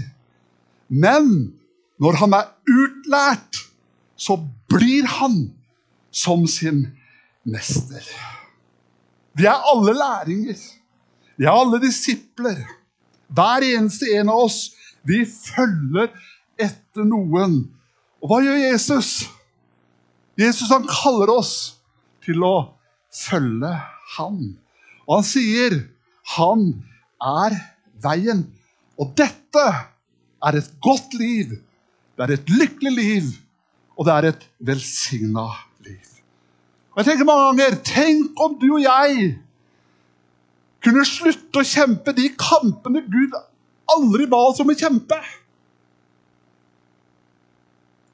men 0.88 1.54
når 2.02 2.20
han 2.22 2.36
er 2.36 2.50
utlært, 2.68 3.62
så 4.16 4.38
blir 4.72 5.08
han 5.20 5.50
som 6.12 6.46
sin 6.48 6.86
mester. 7.44 8.04
Vi 9.36 9.48
er 9.48 9.68
alle 9.72 9.94
læringer. 9.96 10.60
Vi 11.38 11.46
er 11.46 11.52
alle 11.52 11.82
disipler. 11.84 12.62
Hver 13.28 13.66
eneste 13.68 14.12
en 14.16 14.32
av 14.32 14.46
oss. 14.48 14.60
Vi 15.04 15.26
følger 15.28 16.14
etter 16.60 17.08
noen. 17.08 17.66
Og 18.24 18.32
hva 18.32 18.40
gjør 18.46 18.62
Jesus? 18.64 19.26
Jesus 20.40 20.72
han 20.72 20.88
kaller 20.90 21.32
oss 21.36 21.56
til 22.26 22.44
å 22.44 22.56
følge 23.16 23.74
han. 24.16 24.40
Og 25.06 25.20
han 25.20 25.28
sier 25.28 25.78
han 26.36 26.70
er 27.22 27.58
veien. 28.04 28.46
Og 29.02 29.12
dette 29.18 29.64
er 30.46 30.58
et 30.60 30.70
godt 30.84 31.16
liv. 31.20 31.56
Det 32.16 32.24
er 32.24 32.36
et 32.38 32.52
lykkelig 32.52 32.94
liv, 32.96 33.32
og 33.98 34.08
det 34.08 34.14
er 34.14 34.28
et 34.30 34.46
velsigna 34.68 35.48
liv. 35.84 36.12
Og 36.94 37.02
jeg 37.02 37.10
tenker 37.10 37.28
mange 37.28 37.50
ganger, 37.50 37.80
Tenk 37.84 38.40
om 38.40 38.56
du 38.60 38.70
og 38.78 38.84
jeg 38.84 39.34
kunne 40.86 41.04
slutte 41.08 41.60
å 41.60 41.68
kjempe 41.68 42.14
de 42.16 42.30
kampene 42.38 43.02
Gud 43.10 43.34
aldri 43.92 44.28
ba 44.30 44.40
oss 44.52 44.62
om 44.62 44.70
å 44.72 44.78
kjempe. 44.78 45.18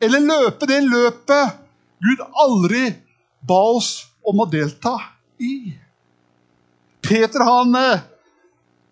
Eller 0.01 0.23
løpe 0.23 0.69
det 0.69 0.79
løpet 0.87 1.59
Gud 2.01 2.23
aldri 2.41 2.87
ba 3.45 3.59
oss 3.75 3.91
om 4.25 4.41
å 4.41 4.47
delta 4.49 4.95
i. 5.37 5.75
Peter 7.01 7.43
han 7.45 7.75
eh, 7.77 8.01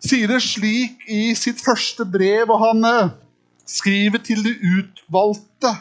sier 0.00 0.30
det 0.30 0.40
slik 0.44 1.04
i 1.10 1.30
sitt 1.38 1.60
første 1.62 2.06
brev, 2.08 2.50
og 2.50 2.60
han 2.64 2.84
eh, 2.88 3.12
skriver 3.68 4.22
til 4.24 4.42
de 4.44 4.54
utvalgte. 4.78 5.74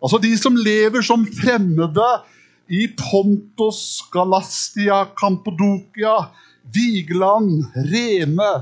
Altså 0.00 0.20
de 0.22 0.32
som 0.38 0.56
lever 0.56 1.04
som 1.04 1.26
fremmede 1.26 2.10
i 2.70 2.86
Pontos, 2.96 4.00
Galastia, 4.14 5.02
Kampodokia, 5.18 6.30
Vigeland, 6.72 7.66
Rene, 7.90 8.52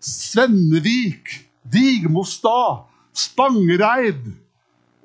Svennevik, 0.00 1.32
Vigmostad, 1.72 2.86
Spangereid 3.16 4.22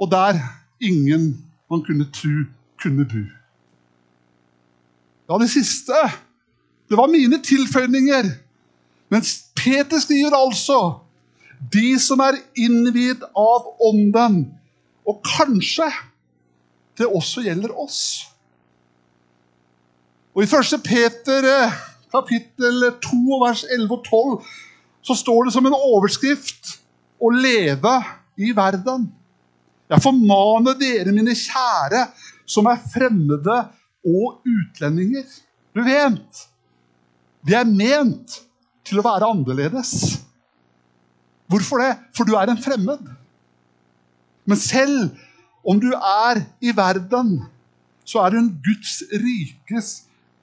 og 0.01 0.11
der 0.11 0.39
ingen 0.81 1.45
man 1.69 1.83
kunne 1.85 2.07
tro 2.13 2.43
kunne 2.81 3.05
bo. 3.05 3.23
Ja, 5.29 5.37
det 5.37 5.49
siste 5.49 5.93
det 6.89 6.97
var 6.97 7.07
mine 7.07 7.37
tilføyninger. 7.39 8.25
Mens 9.11 9.35
Peter 9.57 9.99
skriver 9.99 10.35
altså 10.37 10.79
de 11.73 11.93
som 12.01 12.21
er 12.23 12.39
innvidd 12.57 13.23
av 13.37 13.67
Ånden. 13.83 14.43
Og 15.07 15.21
kanskje 15.25 15.89
det 16.97 17.07
også 17.09 17.43
gjelder 17.45 17.73
oss. 17.77 18.01
Og 20.31 20.45
I 20.45 20.47
1. 20.47 20.77
Peter 20.85 21.47
eh, 21.47 21.79
kapittel 22.11 22.85
2 23.03 23.39
vers 23.41 23.63
11 23.67 23.91
og 23.91 24.05
12 24.05 24.51
så 25.01 25.17
står 25.17 25.47
det 25.47 25.55
som 25.55 25.65
en 25.67 25.75
overskrift 25.75 26.75
å 27.21 27.31
leve 27.33 27.95
i 28.39 28.51
verden. 28.55 29.09
Jeg 29.91 30.03
formaner 30.03 30.77
dere, 30.79 31.11
mine 31.11 31.33
kjære, 31.35 32.05
som 32.47 32.69
er 32.69 32.79
fremmede 32.93 33.57
og 34.07 34.45
utlendinger. 34.47 35.25
Du 35.75 35.81
vet, 35.83 36.45
vi 37.43 37.57
er 37.57 37.67
ment 37.67 38.37
til 38.87 38.99
å 38.99 39.05
være 39.05 39.29
annerledes. 39.33 39.91
Hvorfor 41.51 41.83
det? 41.83 41.91
For 42.15 42.27
du 42.27 42.35
er 42.39 42.51
en 42.51 42.61
fremmed. 42.61 43.03
Men 44.47 44.57
selv 44.57 45.11
om 45.67 45.79
du 45.81 45.91
er 45.93 46.41
i 46.63 46.73
verden, 46.75 47.41
så 48.05 48.23
er 48.23 48.33
du 48.33 48.39
en 48.41 48.53
Guds 48.65 49.01
rikes 49.11 49.91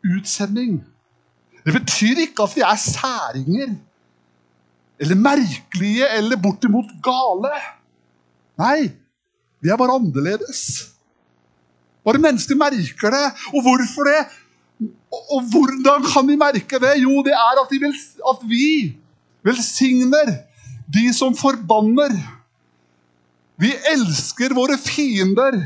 utsending. 0.07 0.79
Det 1.65 1.75
betyr 1.75 2.23
ikke 2.23 2.47
at 2.47 2.55
vi 2.57 2.65
er 2.65 2.79
særinger 2.81 3.75
eller 4.99 5.19
merkelige 5.21 6.07
eller 6.19 6.41
bortimot 6.43 6.91
gale. 7.05 7.53
Nei, 8.59 8.91
vi 9.63 9.71
er 9.71 9.79
bare 9.79 9.99
annerledes. 9.99 10.63
Bare 12.07 12.23
mennesker 12.23 12.59
merker 12.59 13.15
det. 13.15 13.27
Og 13.53 13.63
hvorfor 13.67 14.09
det? 14.09 14.21
Og, 14.79 15.43
hvordan 15.51 16.05
kan 16.07 16.29
de 16.29 16.37
merke 16.39 16.79
det? 16.83 16.95
Jo, 17.03 17.23
det 17.27 17.35
er 17.35 17.63
at, 17.63 17.71
de 17.71 17.81
vil, 17.83 17.95
at 18.31 18.43
vi 18.47 18.69
velsigner 19.47 20.35
de 20.95 21.09
som 21.15 21.35
forbanner. 21.37 22.15
Vi 23.59 23.73
elsker 23.93 24.55
våre 24.57 24.79
fiender. 24.79 25.59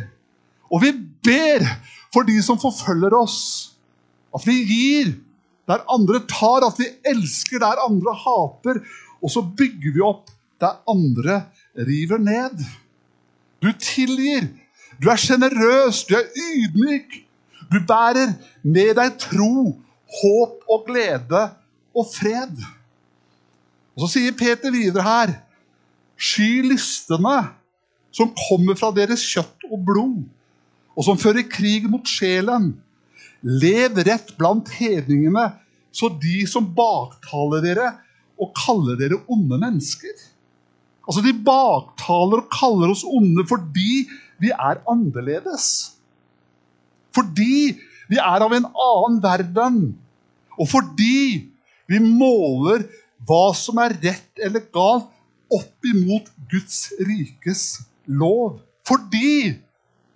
Og 0.72 0.80
vi 0.84 0.92
ber 1.24 1.66
for 2.14 2.24
de 2.28 2.38
som 2.44 2.60
forfølger 2.60 3.14
oss. 3.16 3.38
At 4.32 4.46
vi 4.48 4.62
gir 4.64 5.12
der 5.68 5.84
andre 5.92 6.22
tar. 6.30 6.64
At 6.64 6.80
vi 6.80 6.88
elsker 7.12 7.60
der 7.62 7.84
andre 7.84 8.14
hater. 8.24 8.80
Og 9.22 9.30
så 9.30 9.44
bygger 9.44 9.98
vi 9.98 10.06
opp 10.06 10.32
der 10.62 10.80
andre 10.88 11.42
river 11.76 12.22
ned. 12.22 12.64
Du 13.62 13.68
tilgir. 13.78 14.48
Du 15.02 15.10
er 15.12 15.20
sjenerøs. 15.20 16.06
Du 16.08 16.16
er 16.16 16.32
ydmyk. 16.32 17.20
Du 17.72 17.80
bærer 17.88 18.34
med 18.62 18.94
deg 18.98 19.16
tro, 19.22 19.72
håp 20.20 20.68
og 20.68 20.84
glede 20.88 21.42
og 21.96 22.08
fred. 22.12 22.52
Og 23.96 24.04
Så 24.04 24.14
sier 24.16 24.36
Peter 24.36 24.72
videre 24.72 25.04
her 25.04 25.34
Sky 26.22 26.62
lystene 26.68 27.38
som 28.12 28.30
kommer 28.36 28.76
fra 28.78 28.92
deres 28.94 29.24
kjøtt 29.24 29.64
og 29.70 29.80
blod, 29.88 30.18
og 30.92 31.06
som 31.06 31.18
fører 31.18 31.48
krig 31.48 31.88
mot 31.90 32.04
sjelen. 32.06 32.74
Lev 33.42 33.96
rett 34.06 34.34
blant 34.38 34.68
hedningene, 34.76 35.48
så 35.90 36.12
de 36.22 36.44
som 36.46 36.68
baktaler 36.76 37.64
dere, 37.64 37.88
og 38.38 38.52
kaller 38.58 39.00
dere 39.00 39.18
onde 39.32 39.58
mennesker. 39.58 40.12
Altså, 41.08 41.24
De 41.24 41.32
baktaler 41.32 42.44
og 42.44 42.52
kaller 42.52 42.92
oss 42.92 43.02
onde 43.08 43.46
fordi 43.48 44.04
vi 44.42 44.52
er 44.52 44.82
annerledes. 44.90 45.96
Fordi 47.14 47.78
vi 48.10 48.18
er 48.20 48.44
av 48.44 48.52
en 48.56 48.68
annen 48.68 49.20
verden. 49.24 49.78
Og 50.58 50.68
fordi 50.70 51.48
vi 51.90 52.00
måler 52.02 52.86
hva 53.28 53.52
som 53.56 53.78
er 53.82 53.94
rett 54.02 54.42
eller 54.42 54.64
galt, 54.74 55.08
opp 55.52 55.84
imot 55.84 56.30
Guds 56.48 56.86
rikes 57.04 57.82
lov. 58.08 58.62
Fordi 58.88 59.52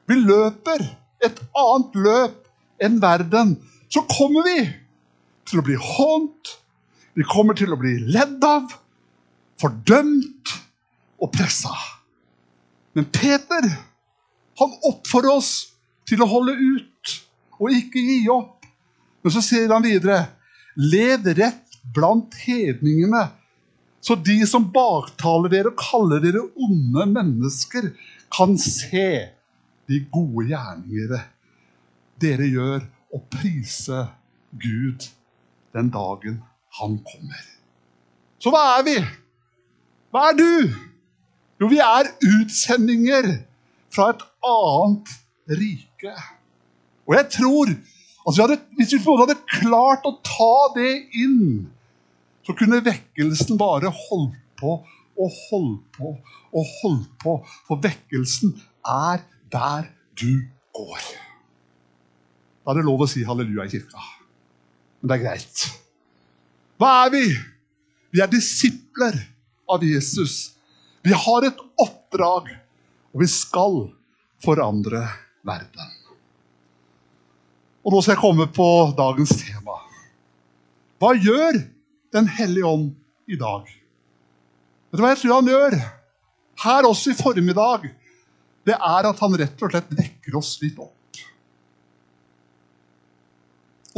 vi 0.09 0.17
løper 0.17 0.81
et 1.25 1.41
annet 1.57 1.99
løp 2.07 2.39
enn 2.83 2.97
verden, 3.03 3.57
så 3.93 4.03
kommer 4.09 4.47
vi 4.47 4.63
til 5.47 5.61
å 5.61 5.67
bli 5.67 5.77
hånt, 5.79 6.57
vi 7.17 7.25
kommer 7.29 7.57
til 7.57 7.73
å 7.73 7.79
bli 7.81 7.95
ledd 8.13 8.43
av, 8.45 8.73
fordømt 9.61 10.53
og 11.23 11.31
pressa. 11.37 11.73
Men 12.97 13.09
Peter 13.13 13.69
han 14.57 14.77
oppfordrer 14.89 15.37
oss 15.37 15.53
til 16.07 16.23
å 16.23 16.29
holde 16.31 16.55
ut 16.57 17.15
og 17.61 17.73
ikke 17.73 18.03
gi 18.03 18.19
opp. 18.33 18.67
Men 19.25 19.35
så 19.35 19.43
sier 19.45 19.73
han 19.73 19.87
videre 19.87 20.27
Lev 20.77 21.25
rett 21.39 21.79
blant 21.95 22.35
hedningene, 22.43 23.23
så 24.05 24.15
de 24.21 24.37
som 24.47 24.67
baktaler 24.75 25.51
dere 25.51 25.73
og 25.73 25.81
kaller 25.81 26.21
dere 26.21 26.43
onde 26.63 27.07
mennesker, 27.15 27.89
kan 28.31 28.59
se 28.61 29.09
de 29.89 30.01
gode 30.13 30.49
gjerningene 30.51 31.23
dere 32.21 32.49
gjør, 32.51 32.85
og 33.15 33.23
prise 33.33 34.03
Gud 34.61 35.07
den 35.77 35.89
dagen 35.95 36.41
han 36.81 36.99
kommer. 37.07 37.45
Så 38.43 38.53
hva 38.53 38.63
er 38.77 38.85
vi? 38.87 38.97
Hva 40.13 40.31
er 40.31 40.37
du? 40.37 40.75
Jo, 41.61 41.71
vi 41.73 41.79
er 41.81 42.11
utsendinger 42.27 43.31
fra 43.95 44.11
et 44.13 44.25
annet 44.45 45.15
rike. 45.51 46.15
Og 47.07 47.15
jeg 47.15 47.31
tror 47.37 47.73
at 48.27 48.41
hadde, 48.43 48.59
hvis 48.79 48.95
vi 48.95 49.17
hadde 49.21 49.39
klart 49.61 50.07
å 50.09 50.17
ta 50.27 50.55
det 50.75 50.93
inn, 51.15 51.67
så 52.47 52.55
kunne 52.59 52.83
vekkelsen 52.83 53.59
bare 53.59 53.91
holdt 53.91 54.39
på 54.59 54.79
og 55.17 55.39
holdt 55.49 55.85
på 55.97 56.13
og 56.57 56.73
holdt 56.81 57.13
på. 57.23 57.37
For 57.69 57.81
vekkelsen 57.83 58.57
er 58.87 59.23
der 59.53 59.89
du 60.19 60.43
går. 60.75 61.07
Da 62.65 62.73
er 62.73 62.81
det 62.81 62.87
lov 62.87 63.05
å 63.05 63.11
si 63.11 63.23
halleluja 63.27 63.67
i 63.67 63.73
kirka. 63.77 64.03
Men 65.01 65.11
det 65.11 65.17
er 65.17 65.25
greit. 65.25 65.67
Hva 66.81 66.93
er 67.05 67.13
vi? 67.15 67.25
Vi 68.11 68.23
er 68.23 68.31
disipler 68.33 69.15
av 69.71 69.85
Jesus. 69.87 70.57
Vi 71.07 71.15
har 71.15 71.47
et 71.47 71.61
oppdrag, 71.83 72.49
og 73.15 73.23
vi 73.23 73.29
skal 73.31 73.85
forandre 74.43 75.05
verden. 75.47 75.93
Og 77.87 77.95
nå 77.95 78.03
skal 78.03 78.17
jeg 78.17 78.23
komme 78.23 78.49
på 78.51 78.69
dagens 78.99 79.37
tema. 79.41 79.79
Hva 80.99 81.15
gjør 81.15 81.63
Den 82.15 82.29
hellige 82.31 82.65
ånd 82.65 82.93
i 83.29 83.37
dag? 83.37 83.67
Vet 83.67 84.97
du 84.97 85.03
hva 85.03 85.11
jeg 85.11 85.19
tror 85.21 85.35
han 85.35 85.49
gjør? 85.51 85.75
Her 86.63 86.87
også 86.89 87.13
i 87.13 87.17
formiddag. 87.19 87.89
Det 88.65 88.77
er 88.77 89.09
at 89.11 89.19
han 89.21 89.35
rett 89.37 89.65
og 89.67 89.73
slett 89.75 89.91
vekker 89.99 90.39
oss 90.39 90.55
litt 90.63 90.79
opp. 90.81 91.21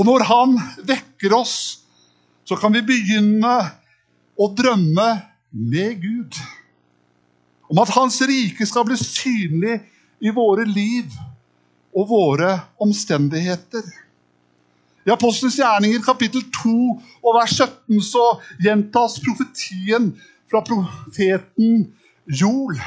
Og 0.01 0.09
når 0.09 0.25
han 0.27 0.57
vekker 0.89 1.37
oss 1.37 1.59
så 2.49 2.57
kan 2.57 2.73
vi 2.73 2.81
begynne 2.81 3.55
å 4.41 4.47
drømme 4.57 5.09
med 5.53 5.99
Gud. 6.01 6.37
Om 7.69 7.81
at 7.83 7.93
Hans 7.93 8.23
rike 8.25 8.65
skal 8.65 8.87
bli 8.89 8.97
synlig 8.97 9.75
i 10.25 10.33
våre 10.33 10.65
liv 10.65 11.13
og 11.97 12.09
våre 12.11 12.53
omstendigheter. 12.81 13.85
I 15.09 15.13
Apostelens 15.15 15.57
gjerninger 15.57 16.03
kapittel 16.05 16.43
2 16.53 16.73
og 17.25 17.37
vers 17.39 17.55
17 17.57 18.03
så 18.05 18.25
gjentas 18.61 19.17
profetien 19.25 20.11
fra 20.51 20.61
profeten 20.67 21.87
Joel. 22.29 22.81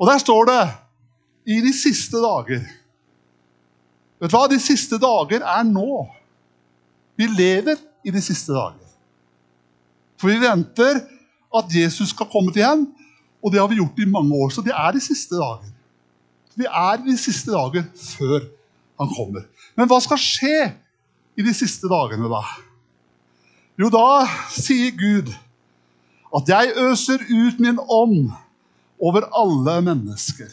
Og 0.00 0.08
der 0.08 0.20
står 0.20 0.50
det 0.50 0.62
i 1.56 1.60
de 1.64 1.72
siste 1.76 2.20
dager 2.20 2.60
Vet 4.20 4.28
du 4.28 4.36
hva? 4.36 4.44
De 4.52 4.58
siste 4.60 4.98
dager 5.00 5.40
er 5.40 5.62
nå. 5.64 6.02
Vi 7.16 7.24
lever 7.24 7.78
i 8.04 8.12
de 8.12 8.20
siste 8.20 8.52
dager. 8.52 8.90
For 10.20 10.28
vi 10.28 10.42
venter 10.42 11.00
at 11.56 11.72
Jesus 11.72 12.12
skal 12.12 12.28
komme 12.28 12.52
til 12.52 12.60
igjen, 12.60 12.82
og 13.40 13.52
det 13.52 13.62
har 13.62 13.70
vi 13.70 13.78
gjort 13.80 14.02
i 14.04 14.08
mange 14.12 14.36
år. 14.36 14.52
Så 14.52 14.60
det 14.66 14.74
er 14.76 14.92
de 14.92 15.00
siste 15.00 15.40
dager. 15.40 15.72
Vi 16.58 16.66
er 16.66 17.02
i 17.02 17.10
de 17.10 17.18
siste 17.20 17.52
dager 17.54 17.86
før 18.16 18.46
han 19.00 19.12
kommer. 19.14 19.46
Men 19.78 19.88
hva 19.90 20.00
skal 20.02 20.20
skje 20.20 20.70
i 21.38 21.44
de 21.46 21.54
siste 21.56 21.88
dagene, 21.90 22.28
da? 22.30 22.42
Jo, 23.80 23.88
da 23.92 24.26
sier 24.52 24.92
Gud 24.98 25.30
at 26.36 26.50
jeg 26.50 26.74
øser 26.78 27.22
ut 27.26 27.62
min 27.62 27.80
ånd 27.80 28.30
over 29.00 29.26
alle 29.34 29.78
mennesker. 29.86 30.50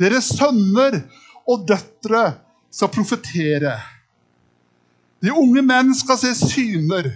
Deres 0.00 0.32
sønner 0.36 0.98
og 1.46 1.68
døtre 1.68 2.24
skal 2.72 2.92
profetere. 2.92 3.76
De 5.22 5.32
unge 5.32 5.62
menn 5.64 5.94
skal 5.96 6.18
se 6.20 6.34
syner. 6.36 7.08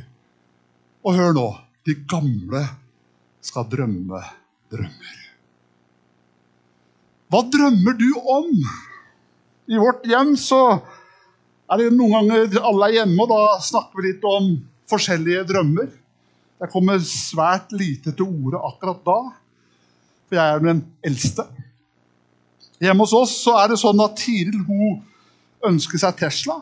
Og 1.04 1.16
hør 1.16 1.34
nå 1.36 1.48
de 1.88 1.96
gamle 2.08 2.62
skal 3.44 3.66
drømme 3.72 4.20
drømmer. 4.72 5.29
Hva 7.30 7.44
drømmer 7.46 7.94
du 7.94 8.08
om? 8.18 8.48
I 9.70 9.78
vårt 9.78 10.06
hjem 10.10 10.34
så 10.40 10.60
er 11.70 11.78
det 11.78 11.92
noen 11.94 12.16
ganger 12.16 12.56
alle 12.66 12.88
er 12.88 12.96
hjemme, 12.98 13.22
og 13.22 13.30
da 13.30 13.60
snakker 13.62 14.00
vi 14.00 14.08
litt 14.08 14.24
om 14.26 14.48
forskjellige 14.90 15.44
drømmer. 15.52 15.92
Jeg 16.60 16.72
kommer 16.72 16.98
svært 17.06 17.70
lite 17.72 18.10
til 18.18 18.26
orde 18.26 18.58
akkurat 18.66 19.04
da, 19.06 19.18
for 20.26 20.38
jeg 20.40 20.56
er 20.56 20.64
den 20.64 20.82
eldste. 21.06 21.46
Hjemme 22.82 23.06
hos 23.06 23.14
oss 23.14 23.36
så 23.44 23.54
er 23.60 23.70
det 23.70 23.78
sånn 23.78 24.02
at 24.02 24.18
Tiril 24.18 24.64
hun 24.66 24.98
ønsker 25.70 26.02
seg 26.02 26.18
Tesla. 26.18 26.56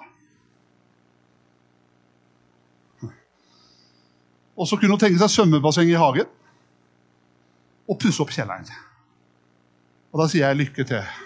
Og 4.59 4.67
så 4.69 4.77
kunne 4.77 4.99
hun 4.99 5.01
tenke 5.01 5.23
seg 5.23 5.33
svømmebasseng 5.33 5.89
i 5.89 5.97
hagen 5.97 6.29
og 7.89 7.97
pusse 8.03 8.21
opp 8.21 8.35
kjelleren. 8.35 8.69
Og 10.13 10.23
da 10.23 10.29
sier 10.31 10.47
jeg 10.47 10.61
lykke 10.63 10.87
til. 10.89 11.17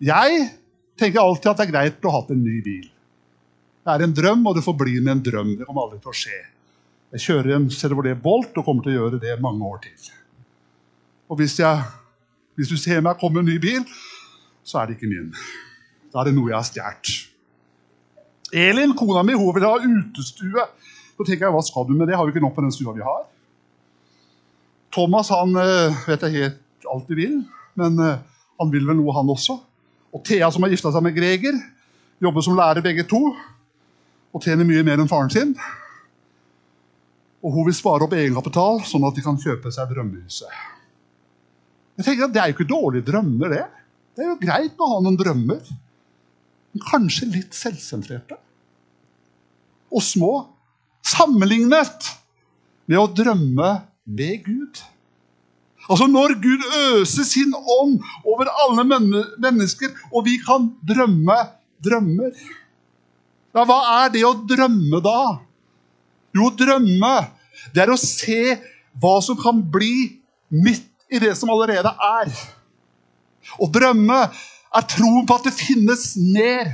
Jeg 0.00 0.46
tenker 1.00 1.22
alltid 1.22 1.50
at 1.52 1.60
det 1.60 1.66
er 1.66 1.72
greit 1.74 2.06
å 2.06 2.12
ha 2.12 2.22
hatt 2.22 2.32
en 2.34 2.42
ny 2.42 2.56
bil. 2.64 2.88
Det 3.80 3.92
er 3.92 4.04
en 4.04 4.14
drøm, 4.16 4.42
og 4.48 4.56
det 4.56 4.64
forblir 4.64 5.00
med 5.00 5.16
en 5.16 5.22
drøm. 5.24 5.54
Det 5.58 5.68
kommer 5.68 5.86
aldri 5.86 6.00
til 6.02 6.12
å 6.12 6.16
skje. 6.16 6.40
Jeg 7.14 7.24
kjører 7.24 7.56
en 7.56 7.70
Chevrolet 7.74 8.18
Bolt 8.22 8.58
og 8.60 8.66
kommer 8.66 8.84
til 8.84 8.94
å 8.94 8.98
gjøre 9.00 9.22
det 9.22 9.38
mange 9.42 9.66
år 9.66 9.80
til. 9.86 10.10
Og 11.30 11.40
hvis, 11.40 11.56
jeg, 11.62 11.82
hvis 12.58 12.70
du 12.70 12.76
ser 12.78 13.02
meg 13.06 13.18
komme 13.20 13.40
med 13.40 13.46
en 13.46 13.52
ny 13.54 13.58
bil, 13.62 13.82
så 14.66 14.80
er 14.80 14.90
det 14.90 14.98
ikke 14.98 15.10
min. 15.10 15.32
Da 16.10 16.20
er 16.20 16.30
det 16.30 16.36
noe 16.36 16.50
jeg 16.50 16.58
har 16.58 16.68
stjålet. 16.68 17.26
Elin, 18.50 18.94
kona 18.98 19.22
mi, 19.22 19.36
hun 19.38 19.54
vil 19.54 19.66
ha 19.66 19.76
utestue. 19.78 20.64
Så 21.14 21.26
tenker 21.26 21.46
jeg, 21.46 21.54
hva 21.54 21.62
skal 21.62 21.86
du 21.86 21.94
med 21.94 22.10
det? 22.10 22.16
Har 22.18 22.26
vi 22.26 22.34
ikke 22.34 22.42
nok 22.42 22.56
på 22.56 22.64
den 22.64 22.74
stua 22.74 22.94
vi 22.96 23.04
har? 23.06 23.26
Thomas 24.94 25.30
han 25.30 25.54
eh, 25.60 26.00
vet 26.08 26.24
jeg 26.26 26.36
helt 26.40 26.59
alt 26.88 27.08
de 27.10 27.18
vil, 27.18 27.36
men 27.80 27.98
eh, 28.04 28.22
han 28.60 28.72
vil 28.72 28.86
vel 28.88 28.98
noe, 29.00 29.14
han 29.16 29.30
også. 29.32 29.56
Og 30.14 30.24
Thea, 30.26 30.50
som 30.52 30.64
har 30.64 30.72
gifta 30.72 30.92
seg 30.92 31.04
med 31.04 31.16
Greger, 31.16 31.56
jobber 32.20 32.44
som 32.44 32.56
lærer 32.58 32.84
begge 32.84 33.06
to. 33.08 33.20
Og 34.30 34.44
tjener 34.44 34.66
mye 34.68 34.84
mer 34.86 35.00
enn 35.00 35.10
faren 35.10 35.30
sin. 35.32 35.54
Og 37.40 37.54
hun 37.54 37.66
vil 37.66 37.76
spare 37.76 38.04
opp 38.04 38.14
egenkapital, 38.14 38.82
sånn 38.86 39.06
at 39.08 39.16
de 39.16 39.24
kan 39.24 39.38
kjøpe 39.40 39.72
seg 39.74 39.90
drømmehuset. 39.94 40.58
Jeg 42.00 42.06
tenker 42.06 42.28
at 42.28 42.34
Det 42.34 42.42
er 42.42 42.50
jo 42.50 42.56
ikke 42.58 42.68
dårlige 42.70 43.06
drømmer, 43.10 43.54
det. 43.54 43.64
Det 44.16 44.24
er 44.24 44.30
jo 44.30 44.38
greit 44.40 44.80
å 44.80 44.90
ha 44.92 45.00
noen 45.04 45.18
drømmer. 45.20 45.72
Men 46.70 46.84
kanskje 46.86 47.30
litt 47.32 47.56
selvsentrerte. 47.56 48.38
Og 49.90 50.04
små. 50.04 50.32
Sammenlignet 51.06 52.10
med 52.90 53.00
å 53.00 53.08
drømme 53.08 53.70
ved 54.04 54.44
Gud. 54.46 54.82
Altså 55.90 56.06
Når 56.06 56.36
Gud 56.42 56.66
øser 56.78 57.26
sin 57.26 57.54
ånd 57.54 57.98
over 58.24 58.50
alle 58.64 58.84
mennesker, 58.86 59.90
og 60.14 60.24
vi 60.28 60.38
kan 60.44 60.70
drømme 60.86 61.38
drømmer 61.82 62.30
ja, 63.54 63.64
Hva 63.66 63.78
er 64.04 64.12
det 64.14 64.22
å 64.26 64.36
drømme 64.46 65.00
da? 65.02 65.20
Jo, 66.36 66.52
drømme 66.54 67.14
det 67.74 67.82
er 67.82 67.90
å 67.92 67.98
se 67.98 68.54
hva 69.00 69.16
som 69.24 69.38
kan 69.38 69.58
bli 69.72 70.20
midt 70.54 70.86
i 71.10 71.18
det 71.22 71.32
som 71.38 71.50
allerede 71.52 71.90
er. 71.90 72.30
Å 73.58 73.66
drømme 73.70 74.20
er 74.30 74.86
troen 74.90 75.26
på 75.26 75.36
at 75.36 75.48
det 75.48 75.56
finnes 75.56 76.14
mer. 76.30 76.70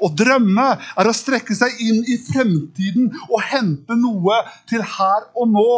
Å 0.00 0.08
drømme 0.08 0.66
er 0.96 1.08
å 1.08 1.14
strekke 1.16 1.54
seg 1.56 1.76
inn 1.84 2.00
i 2.08 2.16
fremtiden 2.24 3.10
og 3.28 3.44
hente 3.50 3.96
noe 4.00 4.40
til 4.70 4.84
her 4.96 5.28
og 5.36 5.52
nå. 5.52 5.76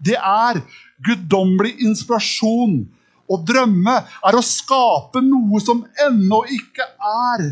Det 0.00 0.16
er 0.16 0.60
guddommelig 1.04 1.76
inspirasjon. 1.84 2.82
Å 3.30 3.38
drømme 3.46 3.96
er 4.26 4.36
å 4.36 4.44
skape 4.44 5.22
noe 5.22 5.60
som 5.62 5.84
ennå 6.06 6.42
ikke 6.50 6.86
er. 7.10 7.44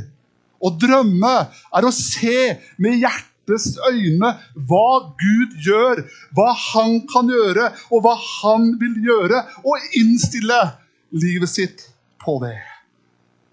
Å 0.58 0.72
drømme 0.74 1.34
er 1.46 1.86
å 1.86 1.92
se 1.94 2.56
med 2.82 2.98
hjertets 2.98 3.76
øyne 3.86 4.32
hva 4.68 4.88
Gud 5.20 5.54
gjør, 5.64 6.02
hva 6.34 6.50
Han 6.72 6.98
kan 7.12 7.30
gjøre, 7.30 7.70
og 7.94 8.02
hva 8.04 8.16
Han 8.18 8.72
vil 8.80 8.98
gjøre, 9.06 9.44
og 9.62 9.94
innstille 10.00 10.58
livet 11.14 11.52
sitt 11.52 11.86
på 12.24 12.40
det. 12.42 12.58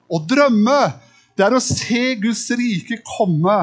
Å 0.09 0.21
drømme 0.25 0.79
det 1.35 1.45
er 1.45 1.55
å 1.55 1.63
se 1.63 2.15
Guds 2.21 2.47
rike 2.57 3.01
komme 3.05 3.57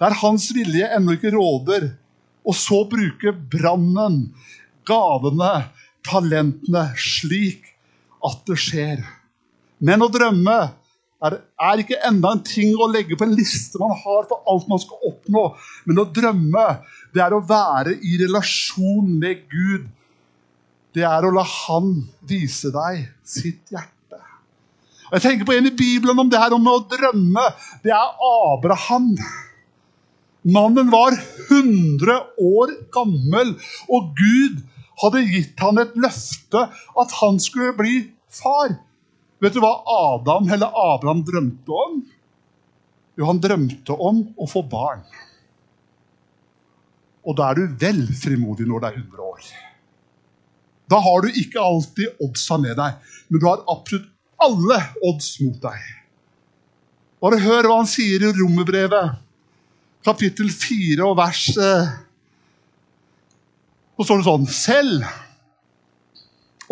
der 0.00 0.16
Hans 0.22 0.48
vilje 0.56 0.88
ennå 0.96 1.14
ikke 1.14 1.34
råder, 1.34 1.92
og 2.44 2.56
så 2.56 2.82
bruke 2.88 3.32
brannen 3.52 4.26
gavene, 4.88 5.52
talentene, 6.04 6.86
slik 7.00 7.70
at 8.24 8.42
det 8.48 8.58
skjer. 8.60 9.04
Men 9.84 10.04
å 10.04 10.10
drømme 10.12 10.56
er, 11.24 11.38
er, 11.40 11.80
ikke 11.80 12.00
enda 12.04 12.34
en 12.34 12.42
ting 12.44 12.74
å 12.76 12.88
legge 12.90 13.16
på 13.16 13.24
en 13.24 13.36
liste 13.36 13.80
man 13.80 13.94
har 13.96 14.26
for 14.28 14.44
alt 14.50 14.68
man 14.68 14.80
skal 14.82 15.08
oppnå. 15.08 15.44
Men 15.88 16.02
å 16.02 16.08
drømme, 16.12 16.66
det 17.16 17.22
er 17.24 17.36
å 17.36 17.44
være 17.48 17.96
i 18.04 18.18
relasjon 18.20 19.14
med 19.20 19.46
Gud. 19.52 19.88
Det 20.94 21.04
er 21.08 21.26
å 21.26 21.32
la 21.34 21.42
Han 21.48 21.96
vise 22.28 22.70
deg 22.74 23.08
sitt 23.26 23.72
hjerte. 23.72 24.20
Og 25.08 25.16
jeg 25.16 25.24
tenker 25.24 25.48
på 25.48 25.56
en 25.56 25.68
i 25.68 25.74
Bibelen 25.74 26.20
om 26.20 26.30
det 26.30 26.40
her 26.40 26.54
om 26.56 26.68
å 26.70 26.78
drømme. 26.90 27.48
Det 27.84 27.92
er 27.94 28.28
Abraham. 28.28 29.14
Mannen 30.44 30.90
var 30.92 31.16
100 31.48 32.16
år 32.36 32.72
gammel, 32.92 33.54
og 33.88 34.10
Gud 34.18 34.60
hadde 35.00 35.22
gitt 35.30 35.60
han 35.64 35.80
et 35.80 35.94
løfte 35.96 36.66
at 37.00 37.14
han 37.20 37.40
skulle 37.40 37.72
bli 37.78 37.94
far. 38.28 38.76
Vet 39.40 39.56
du 39.56 39.62
hva 39.64 39.72
Adam 39.88 40.50
eller 40.52 40.76
Abraham 40.92 41.24
drømte 41.24 41.78
om? 41.86 42.02
Jo, 43.16 43.28
han 43.30 43.40
drømte 43.40 43.96
om 43.96 44.20
å 44.36 44.48
få 44.50 44.64
barn. 44.68 45.04
Og 47.24 47.38
da 47.38 47.50
er 47.50 47.60
du 47.60 47.76
vel 47.80 48.04
frimodig 48.20 48.66
når 48.68 48.82
du 48.82 48.88
er 48.90 48.98
100 49.00 49.24
år. 49.24 49.50
Da 50.92 51.00
har 51.00 51.24
du 51.24 51.40
ikke 51.40 51.62
alltid 51.62 52.20
oddsa 52.20 52.58
med 52.60 52.76
deg, 52.76 52.98
men 53.30 53.40
du 53.40 53.46
har 53.48 53.64
absolutt 53.72 54.10
alle 54.44 54.80
odds 55.08 55.30
mot 55.40 55.56
deg. 55.62 55.92
Bare 57.24 57.40
hør 57.40 57.70
hva 57.70 57.78
han 57.80 57.88
sier 57.88 58.20
i 58.20 58.32
Romerbrevet, 58.36 59.23
kapittel 60.04 60.50
4 60.52 61.04
og 61.06 61.16
vers 61.18 61.46
eh, 61.56 61.92
så 63.94 64.06
står 64.06 64.20
det 64.20 64.26
sånn 64.26 64.46
Selv 64.50 65.04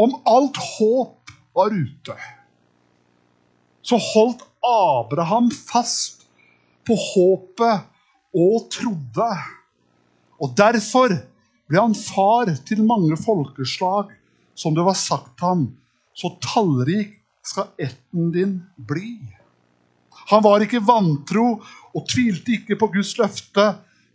om 0.03 0.15
alt 0.29 0.57
håp 0.57 1.33
var 1.53 1.73
ute, 1.73 2.17
så 3.85 3.99
holdt 4.01 4.41
Abraham 4.65 5.51
fast 5.53 6.25
på 6.89 6.97
håpet 6.97 7.85
og 8.33 8.71
trodde. 8.73 9.29
Og 10.41 10.55
derfor 10.57 11.13
ble 11.69 11.83
han 11.83 11.95
far 11.95 12.49
til 12.67 12.81
mange 12.89 13.19
folkeslag, 13.21 14.09
som 14.57 14.75
det 14.77 14.87
var 14.87 14.97
sagt 14.99 15.45
ham, 15.45 15.69
så 16.17 16.33
tallrik 16.41 17.19
skal 17.45 17.69
ætten 17.81 18.33
din 18.33 18.57
bli. 18.89 19.19
Han 20.31 20.45
var 20.45 20.63
ikke 20.65 20.83
vantro 20.87 21.47
og 21.93 22.07
tvilte 22.09 22.55
ikke 22.57 22.79
på 22.81 22.89
Guds 22.95 23.17
løfte, 23.19 23.67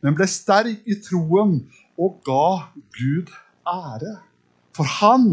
men 0.01 0.15
ble 0.17 0.27
sterk 0.29 0.85
i 0.87 0.97
troen 1.03 1.59
og 1.97 2.19
ga 2.25 2.71
Gud 2.95 3.31
ære. 3.67 4.15
For 4.77 4.87
han 5.01 5.29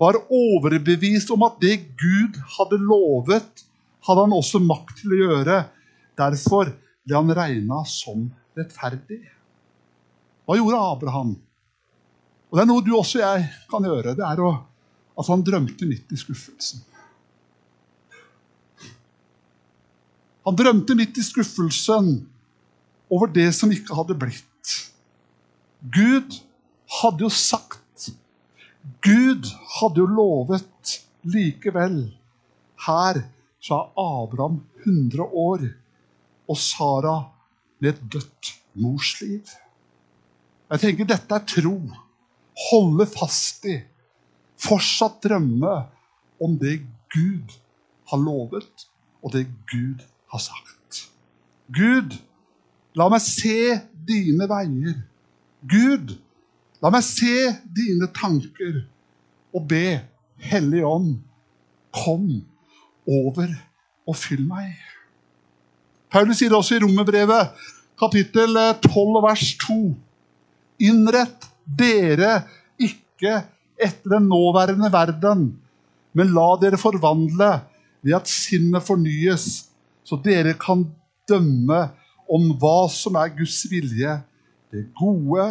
var 0.00 0.18
overbevist 0.32 1.32
om 1.34 1.44
at 1.46 1.58
det 1.62 1.78
Gud 1.98 2.38
hadde 2.56 2.78
lovet, 2.80 3.64
hadde 4.06 4.26
han 4.26 4.36
også 4.36 4.60
makt 4.62 5.00
til 5.00 5.14
å 5.16 5.22
gjøre. 5.22 5.62
Derfor 6.16 6.70
ble 7.06 7.16
han 7.16 7.34
regna 7.36 7.82
som 7.88 8.28
rettferdig. 8.56 9.22
Hva 10.46 10.58
gjorde 10.58 10.82
Abraham? 10.92 11.34
Og 12.46 12.58
Det 12.58 12.62
er 12.62 12.68
noe 12.70 12.84
du 12.86 12.92
også 12.94 13.20
jeg 13.20 13.48
kan 13.70 13.84
gjøre. 13.84 14.14
Det 14.14 14.24
er 14.24 14.42
å, 14.42 14.52
at 15.18 15.30
han 15.32 15.42
drømte 15.44 15.88
midt 15.88 16.12
i 16.14 16.20
skuffelsen. 16.20 16.84
Han 20.46 20.58
drømte 20.58 20.94
midt 20.94 21.18
i 21.18 21.24
skuffelsen 21.26 22.10
over 23.10 23.30
det 23.34 23.48
som 23.54 23.72
ikke 23.74 23.96
hadde 23.98 24.14
blitt. 24.18 24.74
Gud 25.94 26.38
hadde 27.00 27.26
jo 27.26 27.30
sagt. 27.30 28.10
Gud 29.02 29.50
hadde 29.78 30.02
jo 30.02 30.06
lovet. 30.06 31.00
Likevel, 31.26 32.12
her 32.86 33.24
så 33.58 33.80
er 33.80 33.88
Abraham 33.98 34.60
100 34.84 35.24
år, 35.26 35.64
og 36.46 36.58
Sara 36.62 37.16
med 37.82 37.96
et 37.96 38.04
dødt 38.14 38.52
morsliv. 38.78 39.50
Jeg 40.70 40.82
tenker 40.82 41.08
dette 41.10 41.34
er 41.34 41.46
tro. 41.50 41.74
Holde 42.70 43.06
fast 43.10 43.66
i. 43.66 43.80
Fortsatt 44.62 45.18
drømme 45.26 45.74
om 46.42 46.54
det 46.62 46.78
Gud 47.10 47.56
har 48.12 48.22
lovet, 48.22 48.86
og 49.26 49.34
det 49.34 49.48
Gud 49.66 50.06
har 50.32 50.42
sagt. 50.42 51.02
Gud, 51.74 52.16
la 52.96 53.08
meg 53.12 53.22
se 53.24 53.76
dine 54.06 54.48
veier. 54.50 54.98
Gud, 55.66 56.14
la 56.82 56.92
meg 56.94 57.04
se 57.06 57.50
dine 57.76 58.10
tanker 58.14 58.84
og 59.56 59.64
be 59.70 60.00
Hellig 60.46 60.84
Ånd, 60.84 61.16
kom 61.96 62.28
over 63.08 63.48
og 64.06 64.18
fyll 64.18 64.44
meg. 64.46 64.74
Paulus 66.12 66.38
sier 66.40 66.54
også 66.54 66.76
i 66.76 66.82
Romerbrevet, 66.84 67.54
kapittel 67.98 68.58
12, 68.84 69.20
vers 69.24 69.46
2.: 69.64 69.78
Innrett 70.86 71.48
dere 71.64 72.42
ikke 72.78 73.40
etter 73.76 74.16
den 74.16 74.28
nåværende 74.30 74.90
verden, 74.92 75.46
men 76.16 76.34
la 76.36 76.50
dere 76.60 76.80
forvandle 76.80 77.50
ved 78.04 78.14
at 78.20 78.28
sinnet 78.30 78.84
fornyes, 78.84 79.66
så 80.06 80.18
dere 80.22 80.54
kan 80.58 80.84
dømme 81.28 81.80
om 82.30 82.50
hva 82.60 82.86
som 82.90 83.18
er 83.18 83.32
Guds 83.34 83.64
vilje, 83.70 84.12
det 84.70 84.84
gode, 84.98 85.46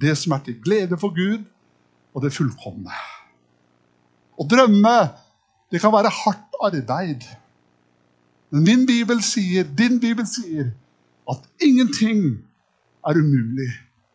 det 0.00 0.16
som 0.20 0.34
er 0.36 0.42
til 0.44 0.58
glede 0.64 0.98
for 1.00 1.14
Gud, 1.16 1.44
og 2.16 2.24
det 2.24 2.34
fullkomne. 2.36 2.92
Å 4.36 4.44
drømme, 4.48 4.96
det 5.72 5.80
kan 5.80 5.92
være 5.92 6.12
hardt 6.12 6.60
arbeid. 6.64 7.24
Men 8.52 8.64
min 8.64 8.84
bibel 8.88 9.22
sier, 9.24 9.64
din 9.76 10.00
bibel 10.00 10.28
sier, 10.28 10.70
at 11.28 11.64
ingenting 11.64 12.38
er 13.06 13.18
umulig 13.18 13.70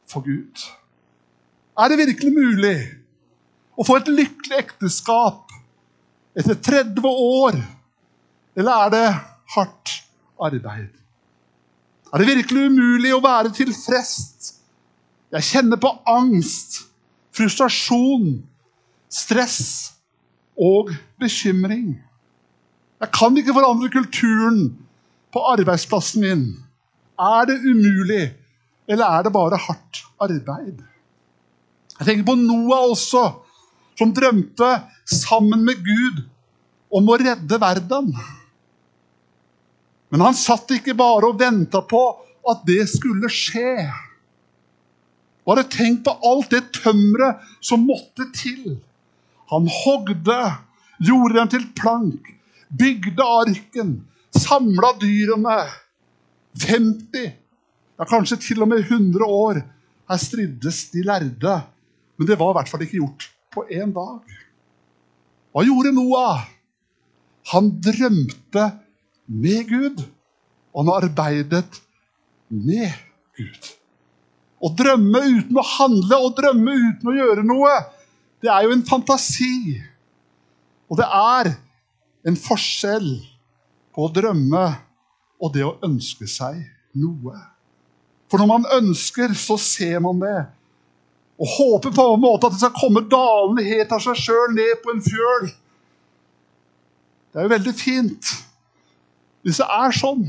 for 0.09 0.25
Gud. 0.25 0.61
Er 1.77 1.89
det 1.89 1.99
virkelig 2.01 2.31
mulig 2.35 2.77
å 3.77 3.85
få 3.87 3.97
et 3.99 4.09
lykkelig 4.11 4.61
ekteskap 4.61 5.51
etter 6.37 6.57
30 6.57 7.05
år? 7.09 7.57
Eller 8.57 8.85
er 8.85 8.93
det 8.93 9.05
hardt 9.55 9.97
arbeid? 10.41 10.89
Er 12.11 12.19
det 12.19 12.27
virkelig 12.27 12.67
umulig 12.71 13.13
å 13.15 13.23
være 13.23 13.53
tilfreds? 13.55 14.57
Jeg 15.31 15.47
kjenner 15.47 15.79
på 15.79 15.93
angst, 16.11 16.81
frustrasjon, 17.35 18.41
stress 19.11 19.61
og 20.59 20.91
bekymring. 21.21 21.93
Jeg 23.01 23.11
kan 23.15 23.37
ikke 23.39 23.55
forandre 23.55 23.89
kulturen 23.93 24.65
på 25.31 25.43
arbeidsplassen 25.53 26.25
min. 26.25 26.43
Er 27.15 27.47
det 27.47 27.61
umulig, 27.63 28.25
eller 28.91 29.05
er 29.07 29.23
det 29.25 29.33
bare 29.33 29.59
hardt 29.61 30.03
arbeid? 30.21 30.83
Jeg 31.99 32.07
tenker 32.07 32.27
på 32.27 32.35
Noah 32.41 32.91
også, 32.91 33.23
som 33.97 34.11
drømte 34.13 34.69
sammen 35.05 35.63
med 35.63 35.81
Gud 35.85 36.23
om 36.91 37.09
å 37.09 37.17
redde 37.21 37.59
verden. 37.61 38.11
Men 40.11 40.25
han 40.27 40.35
satt 40.35 40.71
ikke 40.75 40.95
bare 40.99 41.31
og 41.31 41.39
venta 41.39 41.81
på 41.87 42.01
at 42.51 42.63
det 42.67 42.83
skulle 42.91 43.29
skje. 43.31 43.87
Bare 45.47 45.63
tenk 45.71 46.03
på 46.05 46.13
alt 46.27 46.51
det 46.53 46.65
tømmeret 46.81 47.41
som 47.63 47.85
måtte 47.87 48.27
til. 48.35 48.75
Han 49.51 49.67
hogde, 49.71 50.39
gjorde 51.01 51.37
dem 51.37 51.51
til 51.51 51.65
plank, 51.79 52.27
bygde 52.69 53.25
arken, 53.25 53.95
samla 54.35 54.93
dyrene. 55.01 55.57
50, 56.61 57.31
ja 57.95 58.05
kanskje 58.07 58.37
til 58.43 58.63
og 58.63 58.71
med 58.71 58.83
100 58.83 59.23
år. 59.23 59.61
Her 60.11 60.19
striddes 60.19 60.89
de 60.91 61.03
lærde. 61.07 61.57
Men 62.19 62.27
det 62.27 62.37
var 62.39 62.51
i 62.51 62.59
hvert 62.59 62.71
fall 62.71 62.83
ikke 62.83 62.99
gjort 62.99 63.29
på 63.55 63.63
én 63.71 63.93
dag. 63.95 64.35
Hva 65.51 65.63
gjorde 65.67 65.93
Noah? 65.95 66.43
Han 67.51 67.71
drømte 67.83 68.67
med 69.31 69.69
Gud. 69.69 70.03
Og 70.71 70.83
han 70.83 70.93
arbeidet 71.03 71.81
med 72.51 72.91
Gud. 73.37 73.71
Å 74.61 74.69
drømme 74.77 75.23
uten 75.25 75.57
å 75.57 75.65
handle 75.65 76.19
og 76.21 76.35
drømme 76.37 76.75
uten 76.77 77.09
å 77.09 77.15
gjøre 77.17 77.45
noe, 77.47 77.73
det 78.41 78.51
er 78.51 78.67
jo 78.67 78.75
en 78.75 78.85
fantasi. 78.85 79.79
Og 80.91 80.99
det 80.99 81.07
er 81.07 81.53
en 82.27 82.37
forskjell 82.37 83.09
på 83.95 84.05
å 84.05 84.11
drømme 84.13 84.65
og 85.41 85.53
det 85.55 85.65
å 85.65 85.77
ønske 85.85 86.27
seg 86.29 86.59
noe. 87.01 87.33
For 88.29 88.39
når 88.39 88.49
man 88.51 88.67
ønsker, 88.77 89.33
så 89.35 89.57
ser 89.59 89.97
man 90.03 90.21
det. 90.21 90.37
Og 91.41 91.49
håper 91.57 91.95
på 91.95 92.05
en 92.13 92.21
måte 92.21 92.47
at 92.47 92.53
det 92.55 92.61
skal 92.61 92.77
komme 92.77 93.01
dalende 93.09 93.65
helt 93.65 93.91
av 93.95 94.03
seg 94.03 94.19
sjøl 94.21 94.53
ned 94.53 94.77
på 94.83 94.93
en 94.93 95.03
fjøl. 95.03 95.49
Det 97.31 97.41
er 97.41 97.47
jo 97.47 97.53
veldig 97.55 97.73
fint 97.79 98.31
hvis 99.45 99.61
det 99.61 99.67
er 99.73 99.95
sånn. 99.95 100.25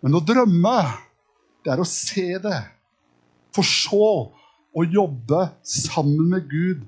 Men 0.00 0.16
å 0.16 0.22
drømme, 0.24 0.76
det 1.64 1.74
er 1.74 1.82
å 1.82 1.88
se 1.88 2.26
det. 2.42 2.60
For 3.54 3.66
så 3.66 4.10
å 4.70 4.86
jobbe 4.86 5.48
sammen 5.66 6.30
med 6.30 6.46
Gud 6.50 6.84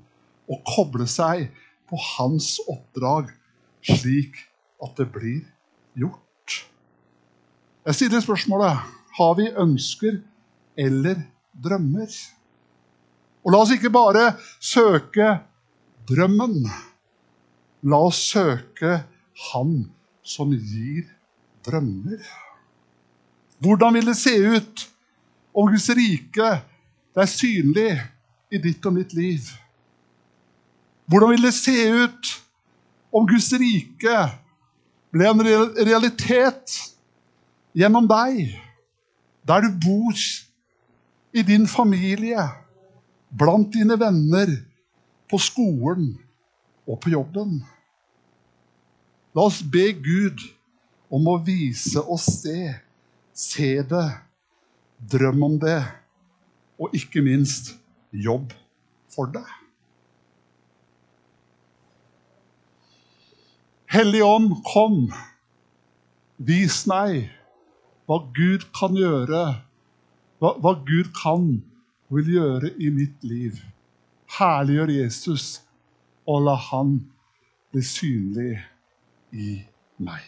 og 0.51 0.63
koble 0.67 1.07
seg 1.09 1.49
på 1.89 1.99
hans 2.15 2.55
oppdrag, 2.71 3.29
slik 3.83 4.39
at 4.83 4.95
det 4.99 5.09
blir 5.11 5.41
gjort. 5.99 6.59
Jeg 7.83 7.99
stiller 7.99 8.23
spørsmålet 8.23 8.79
har 9.17 9.33
vi 9.37 9.49
ønsker 9.51 10.21
eller 10.79 11.19
drømmer. 11.63 12.07
Og 13.43 13.51
la 13.51 13.59
oss 13.65 13.73
ikke 13.75 13.91
bare 13.93 14.29
søke 14.63 15.27
drømmen. 16.07 16.63
La 17.91 17.99
oss 18.07 18.21
søke 18.31 19.01
Han 19.51 19.83
som 20.23 20.51
gir 20.51 21.05
drømmer. 21.65 22.21
Hvordan 23.63 23.93
vil 23.93 24.07
det 24.07 24.17
se 24.17 24.33
ut 24.39 24.85
om 25.53 25.69
Guds 25.71 25.89
rike 25.95 26.49
er 27.15 27.29
synlig 27.29 27.91
i 28.51 28.59
ditt 28.61 28.85
og 28.85 28.95
mitt 28.97 29.13
liv? 29.15 29.45
Hvordan 31.05 31.35
vil 31.35 31.45
det 31.47 31.53
se 31.55 31.75
ut 31.91 32.31
om 33.13 33.27
Guds 33.29 33.51
rike 33.59 34.17
ble 35.13 35.29
en 35.29 35.43
realitet 35.43 36.77
gjennom 37.77 38.07
deg, 38.09 38.55
der 39.45 39.65
du 39.65 39.77
bor, 39.83 40.17
i 41.33 41.41
din 41.41 41.65
familie, 41.67 42.43
blant 43.33 43.71
dine 43.73 43.97
venner, 43.97 44.51
på 45.29 45.39
skolen 45.41 46.11
og 46.85 46.99
på 47.01 47.13
jobben? 47.13 47.57
La 49.33 49.47
oss 49.49 49.63
be 49.65 49.87
Gud 49.97 50.41
om 51.13 51.27
å 51.29 51.39
vise 51.45 52.01
oss 52.01 52.41
det, 52.45 52.79
Se 53.33 53.81
det, 53.89 54.09
drøm 55.09 55.41
om 55.41 55.55
det, 55.57 55.79
og 56.77 56.93
ikke 56.93 57.23
minst 57.25 57.71
jobb 58.13 58.51
for 59.09 59.31
det. 59.33 59.45
Hellig 63.89 64.21
Ånd, 64.25 64.51
kom. 64.69 65.07
Vis 66.37 66.83
meg 66.89 67.31
hva 68.05 68.19
Gud 68.37 68.67
kan 68.77 68.93
gjøre, 68.97 69.41
hva, 70.41 70.51
hva 70.61 70.73
Gud 70.85 71.09
kan 71.17 71.47
og 72.09 72.19
vil 72.19 72.35
gjøre 72.35 72.73
i 72.77 72.91
mitt 72.93 73.25
liv. 73.25 73.57
Herliggjør 74.37 74.93
Jesus, 74.93 75.47
og 76.29 76.45
la 76.45 76.55
Han 76.69 76.99
bli 77.73 77.81
synlig 77.85 78.51
i 79.33 79.57
meg. 79.97 80.21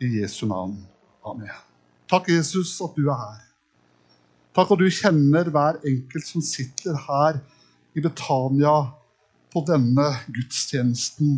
I 0.00 0.08
Jesu 0.20 0.46
navn. 0.48 0.78
Amen. 1.24 1.52
Takk, 2.08 2.30
Jesus, 2.32 2.78
at 2.80 2.96
du 2.96 3.08
er 3.10 3.18
her. 3.20 3.42
Takk 4.56 4.72
at 4.74 4.80
du 4.80 4.88
kjenner 4.90 5.50
hver 5.52 5.78
enkelt 5.86 6.26
som 6.26 6.42
sitter 6.42 6.96
her 7.06 7.38
i 7.94 8.02
Betania 8.02 8.74
på 9.52 9.62
denne 9.68 10.08
gudstjenesten 10.32 11.36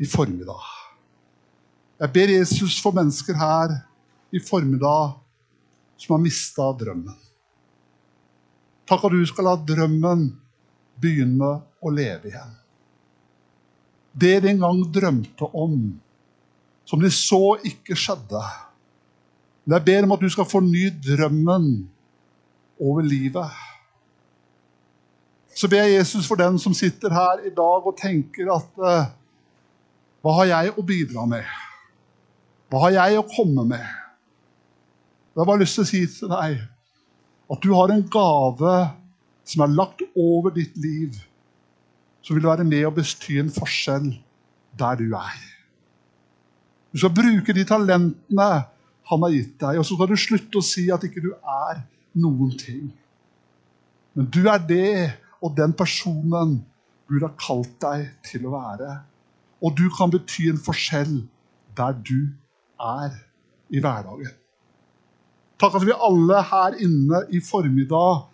i 0.00 0.08
formiddag. 0.08 0.64
Jeg 2.00 2.12
ber 2.16 2.32
Jesus 2.32 2.80
for 2.82 2.96
mennesker 2.96 3.36
her 3.38 3.76
i 4.34 4.40
formiddag 4.42 5.14
som 6.00 6.16
har 6.16 6.24
mista 6.24 6.72
drømmen. 6.80 7.20
Takk 8.88 9.06
at 9.06 9.14
du 9.14 9.22
skal 9.28 9.48
la 9.48 9.54
drømmen 9.56 10.26
begynne 11.00 11.54
å 11.80 11.92
leve 11.94 12.32
igjen 12.32 12.60
det 14.14 14.42
de 14.44 14.52
en 14.52 14.62
gang 14.62 14.82
drømte 14.94 15.48
om, 15.54 15.78
som 16.86 17.00
de 17.02 17.10
så 17.10 17.56
ikke 17.66 17.96
skjedde. 17.98 18.42
Men 19.64 19.78
jeg 19.78 19.86
ber 19.88 20.06
om 20.06 20.14
at 20.14 20.22
du 20.22 20.30
skal 20.30 20.48
forny 20.48 20.86
drømmen 21.02 21.68
over 22.80 23.02
livet. 23.02 23.50
Så 25.54 25.70
ber 25.70 25.86
jeg 25.86 25.98
Jesus 25.98 26.26
for 26.28 26.38
den 26.38 26.58
som 26.58 26.74
sitter 26.74 27.14
her 27.14 27.44
i 27.46 27.52
dag 27.54 27.86
og 27.86 27.98
tenker 27.98 28.50
at 28.54 28.80
uh, 28.82 29.12
Hva 30.24 30.32
har 30.40 30.48
jeg 30.50 30.72
å 30.74 30.82
bidra 30.82 31.26
med? 31.28 31.44
Hva 32.72 32.86
har 32.86 32.94
jeg 32.96 33.20
å 33.20 33.28
komme 33.28 33.66
med? 33.68 33.84
Jeg 35.34 35.40
har 35.42 35.48
bare 35.50 35.62
lyst 35.62 35.78
til 35.78 35.84
å 35.84 35.90
si 35.90 36.00
til 36.10 36.30
deg 36.32 36.62
at 37.54 37.60
du 37.62 37.74
har 37.74 37.92
en 37.92 38.04
gave 38.08 38.74
som 39.44 39.64
er 39.64 39.74
lagt 39.76 40.00
over 40.16 40.54
ditt 40.54 40.76
liv 40.80 41.18
så 42.24 42.34
vil 42.34 42.46
være 42.48 42.64
med 42.64 42.86
og 42.88 42.96
bety 42.96 43.36
en 43.40 43.52
forskjell 43.52 44.08
der 44.78 45.00
du 45.00 45.10
er. 45.18 45.40
Du 46.92 46.98
skal 47.02 47.12
bruke 47.14 47.52
de 47.52 47.64
talentene 47.68 48.50
han 49.04 49.24
har 49.26 49.32
gitt 49.34 49.58
deg, 49.60 49.78
og 49.78 49.84
så 49.84 49.96
skal 49.98 50.08
du 50.08 50.16
slutte 50.16 50.60
å 50.60 50.64
si 50.64 50.86
at 50.94 51.04
ikke 51.04 51.20
du 51.20 51.32
er 51.34 51.82
noen 52.16 52.54
ting. 52.56 52.86
Men 54.14 54.30
du 54.32 54.46
er 54.48 54.62
det 54.62 54.94
og 55.44 55.52
den 55.58 55.74
personen 55.76 56.62
Gud 57.10 57.20
har 57.20 57.34
kalt 57.36 57.74
deg 57.82 58.06
til 58.24 58.46
å 58.48 58.54
være. 58.54 58.94
Og 59.60 59.76
du 59.76 59.84
kan 59.92 60.12
bety 60.12 60.48
en 60.48 60.60
forskjell 60.60 61.18
der 61.76 61.98
du 62.00 62.30
er 62.80 63.12
i 63.68 63.82
hverdagen. 63.82 64.32
Takk 65.60 65.76
at 65.78 65.84
vi 65.86 65.94
alle 66.08 66.40
her 66.48 66.78
inne 66.82 67.24
i 67.34 67.42
formiddag 67.44 68.24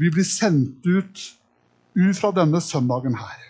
vil 0.00 0.14
bli 0.14 0.24
sendt 0.26 0.86
ut 0.86 1.24
ut 1.94 2.18
fra 2.18 2.32
denne 2.34 2.60
søndagen 2.64 3.16
her. 3.18 3.48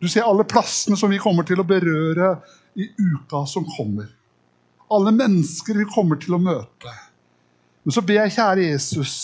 Du 0.00 0.08
ser 0.08 0.24
alle 0.24 0.46
plassene 0.48 0.96
som 0.96 1.12
vi 1.12 1.20
kommer 1.20 1.46
til 1.46 1.60
å 1.60 1.66
berøre 1.66 2.32
i 2.78 2.86
uka 2.96 3.44
som 3.50 3.66
kommer. 3.76 4.08
Alle 4.90 5.12
mennesker 5.14 5.76
vi 5.78 5.86
kommer 5.90 6.18
til 6.20 6.34
å 6.36 6.42
møte. 6.42 6.94
Men 7.84 7.94
så 7.94 8.02
ber 8.04 8.22
jeg, 8.22 8.34
kjære 8.36 8.68
Jesus, 8.68 9.14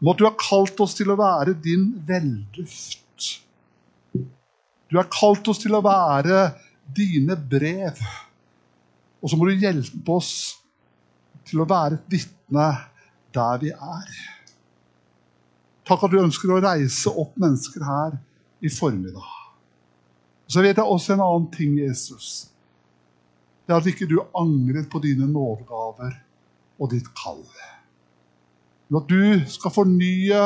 om 0.00 0.12
at 0.12 0.20
du 0.20 0.26
har 0.26 0.36
kalt 0.40 0.80
oss 0.84 0.94
til 0.98 1.10
å 1.12 1.18
være 1.18 1.56
din 1.64 1.90
velduft. 2.06 3.00
Du 4.14 4.98
har 4.98 5.10
kalt 5.10 5.48
oss 5.50 5.62
til 5.62 5.74
å 5.74 5.82
være 5.84 6.46
dine 6.94 7.36
brev. 7.36 7.98
Og 9.22 9.30
så 9.30 9.38
må 9.40 9.48
du 9.48 9.58
hjelpe 9.58 10.18
oss 10.18 10.32
til 11.48 11.62
å 11.62 11.68
være 11.68 11.98
et 11.98 12.08
vitne 12.14 12.68
der 13.34 13.60
vi 13.62 13.72
er. 13.74 14.33
Takk 15.84 16.06
at 16.06 16.14
du 16.14 16.20
ønsker 16.22 16.52
å 16.52 16.62
reise 16.64 17.12
opp 17.12 17.36
mennesker 17.40 17.84
her 17.84 18.16
i 18.64 18.70
formiddag. 18.72 19.26
Så 20.48 20.62
vet 20.64 20.78
jeg 20.78 20.84
også 20.84 21.14
en 21.14 21.24
annen 21.24 21.48
ting, 21.52 21.76
Jesus. 21.80 22.48
Det 23.64 23.72
er 23.72 23.80
at 23.80 23.88
ikke 23.88 24.08
du 24.08 24.18
angret 24.36 24.90
på 24.92 25.00
dine 25.04 25.28
nådegaver 25.28 26.16
og 26.80 26.90
ditt 26.92 27.08
kall. 27.16 27.42
Men 28.88 29.00
at 29.00 29.12
du 29.12 29.50
skal 29.50 29.72
fornye 29.72 30.42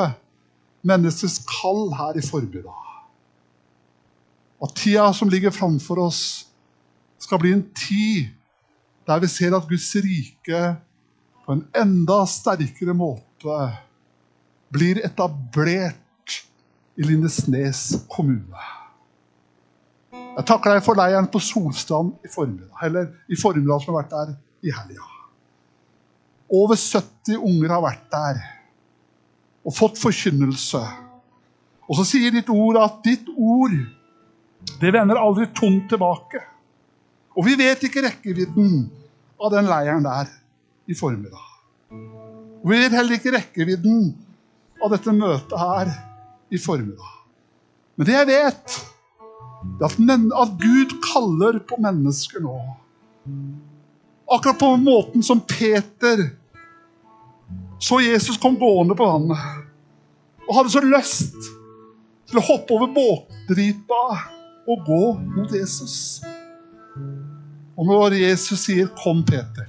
menneskets 0.86 1.40
kall 1.48 1.88
her 1.98 2.18
i 2.18 2.24
formiddag. 2.24 2.84
At 4.62 4.74
tida 4.78 5.10
som 5.14 5.30
ligger 5.30 5.54
framfor 5.54 6.02
oss, 6.02 6.22
skal 7.18 7.40
bli 7.42 7.52
en 7.54 7.66
tid 7.74 8.30
der 9.08 9.22
vi 9.22 9.30
ser 9.30 9.54
at 9.56 9.66
Guds 9.70 9.88
rike 10.04 10.62
på 11.46 11.54
en 11.54 11.64
enda 11.76 12.20
sterkere 12.28 12.94
måte 12.94 13.58
blir 14.74 15.00
etablert 15.06 16.36
i 16.98 17.06
Lindesnes 17.06 18.04
kommune. 18.10 18.66
Jeg 20.12 20.46
takker 20.46 20.76
deg 20.76 20.84
for 20.86 20.98
leiren 20.98 21.28
på 21.30 21.40
Solstrand 21.42 22.14
i 22.26 22.30
formiddag, 22.30 22.74
eller 22.86 23.08
i 23.26 23.38
formiddag 23.38 23.82
som 23.82 23.94
har 23.94 24.04
vært 24.04 24.14
der 24.14 24.34
i 24.68 24.74
helga. 24.74 25.06
Over 26.48 26.78
70 26.78 27.36
unger 27.36 27.74
har 27.74 27.84
vært 27.84 28.06
der 28.12 28.40
og 29.66 29.74
fått 29.76 29.98
forkynnelse. 30.00 30.80
Og 31.88 31.98
så 31.98 32.06
sier 32.08 32.32
ditt 32.32 32.48
ord 32.52 32.78
at 32.80 33.00
ditt 33.04 33.26
ord 33.34 33.74
det 34.80 34.92
vender 34.94 35.20
aldri 35.20 35.48
tomt 35.56 35.88
tilbake. 35.90 36.40
Og 37.38 37.46
vi 37.46 37.54
vet 37.58 37.82
ikke 37.86 38.02
rekkevidden 38.06 38.88
av 39.38 39.52
den 39.54 39.68
leiren 39.70 40.06
der 40.06 40.30
i 40.88 40.96
formiddag. 40.98 41.44
Og 42.62 42.66
vi 42.72 42.80
vet 42.80 42.96
heller 42.96 43.18
ikke 43.18 43.34
rekkevidden 43.36 44.08
av 44.82 44.92
dette 44.94 45.14
møtet 45.14 45.58
her 45.58 45.90
i 46.54 46.60
formiddag. 46.60 47.14
Men 47.98 48.08
det 48.08 48.14
jeg 48.14 48.28
vet, 48.30 48.76
det 49.78 49.84
er 49.84 49.88
at, 49.90 49.98
men, 49.98 50.28
at 50.32 50.54
Gud 50.60 50.98
kaller 51.02 51.58
på 51.66 51.80
mennesker 51.82 52.42
nå. 52.44 52.58
Akkurat 54.28 54.60
på 54.60 54.74
måten 54.80 55.24
som 55.24 55.40
Peter 55.40 56.28
så 57.78 58.00
Jesus 58.02 58.38
kom 58.42 58.58
gående 58.58 58.96
på 58.98 59.06
vannet 59.06 59.38
og 60.48 60.56
hadde 60.56 60.72
så 60.72 60.82
lyst 60.82 61.36
til 62.28 62.40
å 62.40 62.44
hoppe 62.44 62.74
over 62.76 62.90
båtripa 62.92 64.02
og 64.68 64.84
gå 64.86 65.02
mot 65.36 65.52
Jesus. 65.54 66.20
Og 67.78 67.86
når 67.86 68.18
Jesus 68.18 68.64
sier 68.66 68.88
'Kom, 68.88 69.22
Peter', 69.24 69.68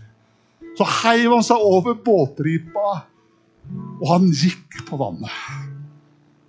så 0.77 0.83
heiv 1.03 1.31
han 1.31 1.43
seg 1.43 1.57
over 1.57 1.93
båtripa, 1.93 3.03
og 3.99 4.05
han 4.09 4.29
gikk 4.31 4.81
på 4.87 4.99
vannet. 4.99 5.33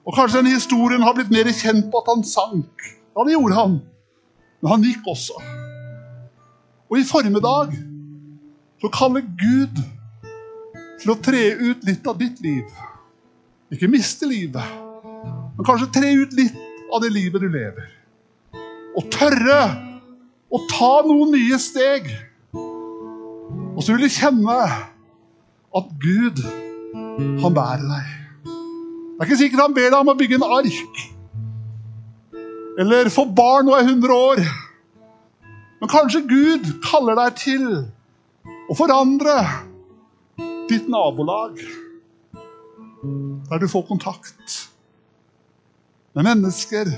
Og 0.06 0.16
Kanskje 0.16 0.40
den 0.40 0.54
historien 0.54 1.04
har 1.04 1.14
blitt 1.14 1.32
mer 1.32 1.48
kjent 1.54 1.90
på 1.92 2.00
at 2.00 2.10
han 2.10 2.24
sank. 2.26 2.86
Ja, 3.14 3.24
det 3.26 3.34
gjorde 3.36 3.58
han. 3.58 3.78
Men 4.60 4.72
han 4.74 4.84
gikk 4.86 5.06
også. 5.10 5.36
Og 6.90 6.98
i 6.98 7.06
formiddag 7.06 7.74
så 8.80 8.90
kaller 8.92 9.22
Gud 9.38 9.76
til 11.00 11.12
å 11.12 11.18
tre 11.22 11.42
ut 11.60 11.84
litt 11.86 12.06
av 12.08 12.18
ditt 12.20 12.40
liv. 12.44 12.64
Ikke 13.70 13.90
miste 13.90 14.26
livet, 14.26 14.66
men 15.54 15.66
kanskje 15.66 15.92
tre 15.94 16.10
ut 16.18 16.32
litt 16.34 16.56
av 16.90 17.04
det 17.04 17.12
livet 17.14 17.44
du 17.44 17.46
lever. 17.46 17.86
Og 18.98 19.06
tørre 19.14 19.60
å 20.50 20.60
ta 20.70 20.94
noen 21.06 21.36
nye 21.36 21.58
steg. 21.62 22.08
Og 22.56 23.84
så 23.84 23.94
vil 23.94 24.08
du 24.08 24.12
kjenne 24.12 24.56
at 25.78 25.92
Gud, 26.02 26.40
han 27.40 27.54
bærer 27.56 27.86
deg. 27.86 28.16
Det 28.44 29.24
er 29.24 29.28
ikke 29.28 29.40
sikkert 29.42 29.64
han 29.66 29.76
ber 29.76 29.90
deg 29.90 29.98
om 30.00 30.12
å 30.12 30.16
bygge 30.16 30.38
en 30.38 30.46
ark. 30.46 31.00
Eller 32.80 33.10
få 33.12 33.26
barn 33.36 33.68
og 33.68 33.76
er 33.76 33.88
100 33.88 34.14
år. 34.16 34.42
Men 35.80 35.92
kanskje 35.92 36.22
Gud 36.28 36.68
kaller 36.84 37.18
deg 37.18 37.36
til 37.40 37.66
å 38.70 38.76
forandre 38.78 39.36
ditt 40.70 40.88
nabolag. 40.88 41.60
Der 43.50 43.60
du 43.60 43.68
får 43.68 43.86
kontakt 43.88 44.56
med 46.16 46.26
mennesker 46.28 46.88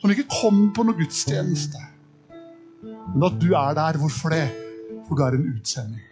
som 0.00 0.12
ikke 0.12 0.28
kommer 0.32 0.70
på 0.76 0.84
noe 0.88 0.96
gudstjeneste. 0.96 1.80
Men 2.82 3.26
at 3.28 3.40
du 3.40 3.50
er 3.52 3.76
der. 3.76 3.98
Hvorfor 4.00 4.32
det? 4.32 4.46
For 5.08 5.16
du 5.16 5.24
er 5.24 5.36
en 5.36 5.48
utsending. 5.54 6.06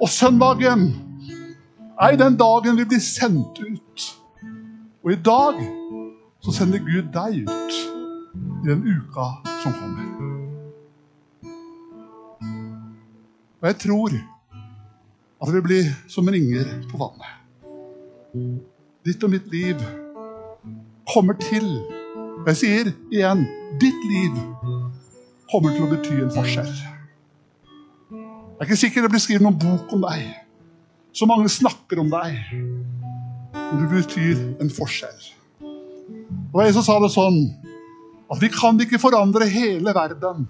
Og 0.00 0.08
søndagen 0.12 0.90
er 2.00 2.16
den 2.16 2.36
dagen 2.36 2.76
vi 2.76 2.84
blir 2.84 3.00
sendt 3.00 3.58
ut. 3.60 4.06
Og 5.04 5.12
i 5.12 5.16
dag 5.24 5.60
så 6.44 6.52
sender 6.52 6.78
Gud 6.78 7.12
deg 7.14 7.46
ut 7.48 7.76
i 8.64 8.68
den 8.68 8.82
uka 8.84 9.26
som 9.62 9.72
kommer. 9.72 10.06
Og 13.60 13.68
jeg 13.68 13.76
tror 13.76 14.16
at 15.42 15.52
det 15.54 15.62
blir 15.64 15.88
som 16.08 16.28
ringer 16.28 16.68
på 16.90 17.00
vannet. 17.00 17.32
Ditt 19.06 19.24
og 19.24 19.30
mitt 19.30 19.46
liv 19.52 19.80
kommer 21.12 21.38
til 21.40 21.64
Og 22.36 22.48
jeg 22.52 22.56
sier 22.60 22.88
igjen 23.10 23.46
ditt 23.80 24.02
liv 24.06 24.34
kommer 25.50 25.72
til 25.74 25.86
å 25.86 25.88
bety 25.90 26.18
en 26.20 26.30
forskjell. 26.34 26.68
Jeg 28.10 28.60
er 28.60 28.68
ikke 28.68 28.78
sikker 28.78 29.02
det 29.02 29.10
blir 29.14 29.22
skrevet 29.24 29.42
noen 29.46 29.58
bok 29.58 29.94
om 29.96 30.04
deg. 30.04 30.45
Så 31.16 31.24
mange 31.24 31.48
snakker 31.48 32.00
om 32.02 32.10
deg. 32.12 32.34
Men 33.54 33.78
du 33.80 33.86
betyr 33.88 34.40
en 34.60 34.68
forskjell. 34.72 35.22
Og 36.52 36.58
Jesus 36.60 36.84
sa 36.84 36.98
det 37.00 37.08
sånn 37.14 37.38
at 38.32 38.42
vi 38.42 38.50
kan 38.52 38.76
ikke 38.82 39.00
forandre 39.00 39.46
hele 39.48 39.94
verden, 39.96 40.44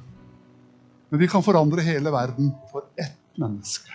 men 1.07 1.21
vi 1.21 1.29
kan 1.31 1.45
forandre 1.45 1.85
hele 1.87 2.11
verden 2.11 2.51
for 2.73 2.89
ett 2.99 3.15
menneske. 3.39 3.93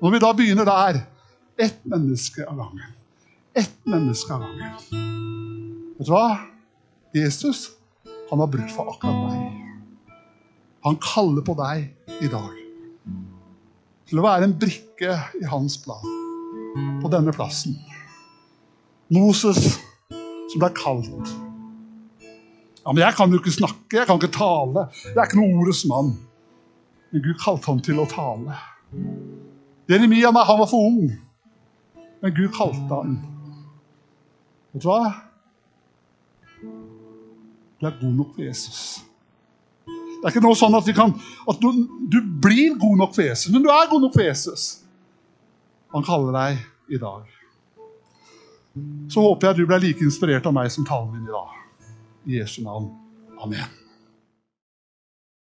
Når 0.00 0.14
vi 0.14 0.20
da 0.22 0.30
begynner 0.38 0.68
der 0.68 1.00
ett 1.60 1.82
menneske 1.84 2.46
av 2.48 2.62
gangen. 2.62 2.94
Ett 3.58 3.74
menneske 3.90 4.32
av 4.32 4.46
gangen. 4.46 4.78
Vet 5.98 6.08
du 6.08 6.14
hva? 6.14 6.28
Jesus 7.16 7.66
han 8.30 8.40
har 8.40 8.48
brukt 8.52 8.72
for 8.72 8.94
akkurat 8.94 9.28
deg. 9.28 10.16
Han 10.88 10.96
kaller 11.02 11.44
på 11.44 11.56
deg 11.58 12.16
i 12.22 12.32
dag 12.32 12.67
til 14.08 14.20
å 14.20 14.24
være 14.24 14.48
en 14.48 14.56
brikke 14.56 15.16
i 15.38 15.48
hans 15.50 15.76
plan 15.84 16.16
på 17.02 17.10
denne 17.12 17.32
plassen. 17.34 17.76
Moses 19.12 19.76
som 20.08 20.60
ble 20.62 20.70
kalt. 20.76 21.32
Ja, 22.84 22.92
men 22.92 23.02
Jeg 23.02 23.16
kan 23.18 23.32
jo 23.32 23.40
ikke 23.40 23.52
snakke, 23.52 23.98
jeg 23.98 24.06
kan 24.08 24.16
ikke 24.16 24.32
tale. 24.32 24.88
Jeg 25.04 25.16
er 25.16 25.28
ikke 25.28 25.40
noe 25.40 25.60
ordets 25.60 25.84
mann. 25.88 26.14
Men 27.12 27.24
Gud 27.24 27.40
kalte 27.40 27.68
ham 27.68 27.80
til 27.84 28.00
å 28.00 28.06
tale. 28.08 28.56
Jeremia 29.88 30.32
han 30.32 30.60
var 30.60 30.68
for 30.68 30.88
ung, 30.88 31.12
men 32.22 32.34
Gud 32.36 32.52
kalte 32.56 32.88
ham. 32.88 33.18
Vet 34.72 34.84
du 34.84 34.88
hva? 34.88 35.12
Du 37.78 37.86
er 37.86 38.00
god 38.00 38.16
nok 38.18 38.34
for 38.34 38.44
Jesus. 38.44 39.07
Det 40.18 40.26
er 40.26 40.34
ikke 40.34 40.42
noe 40.42 40.58
sånn 40.58 40.74
at, 40.74 40.88
kan, 40.96 41.12
at 41.48 41.60
du, 41.62 41.84
du, 42.10 42.18
blir 42.42 42.74
god 42.80 42.96
nok 42.98 43.14
for 43.14 43.22
Jesus, 43.22 43.52
men 43.54 43.62
du 43.62 43.70
er 43.70 43.90
god 43.90 44.02
nok 44.02 44.16
for 44.16 44.26
Jesus. 44.26 44.68
Han 45.94 46.06
kaller 46.06 46.34
deg 46.34 46.94
i 46.96 47.00
dag. 47.00 47.34
Så 49.10 49.22
håper 49.22 49.50
jeg 49.50 49.60
du 49.60 49.68
ble 49.70 49.78
like 49.86 50.04
inspirert 50.04 50.46
av 50.46 50.56
meg 50.58 50.72
som 50.74 50.86
talen 50.86 51.12
min 51.14 51.28
i 51.28 51.34
dag. 51.34 51.54
I 52.28 52.40
Jesu 52.40 52.60
navn. 52.66 52.90
Amen. 53.38 53.87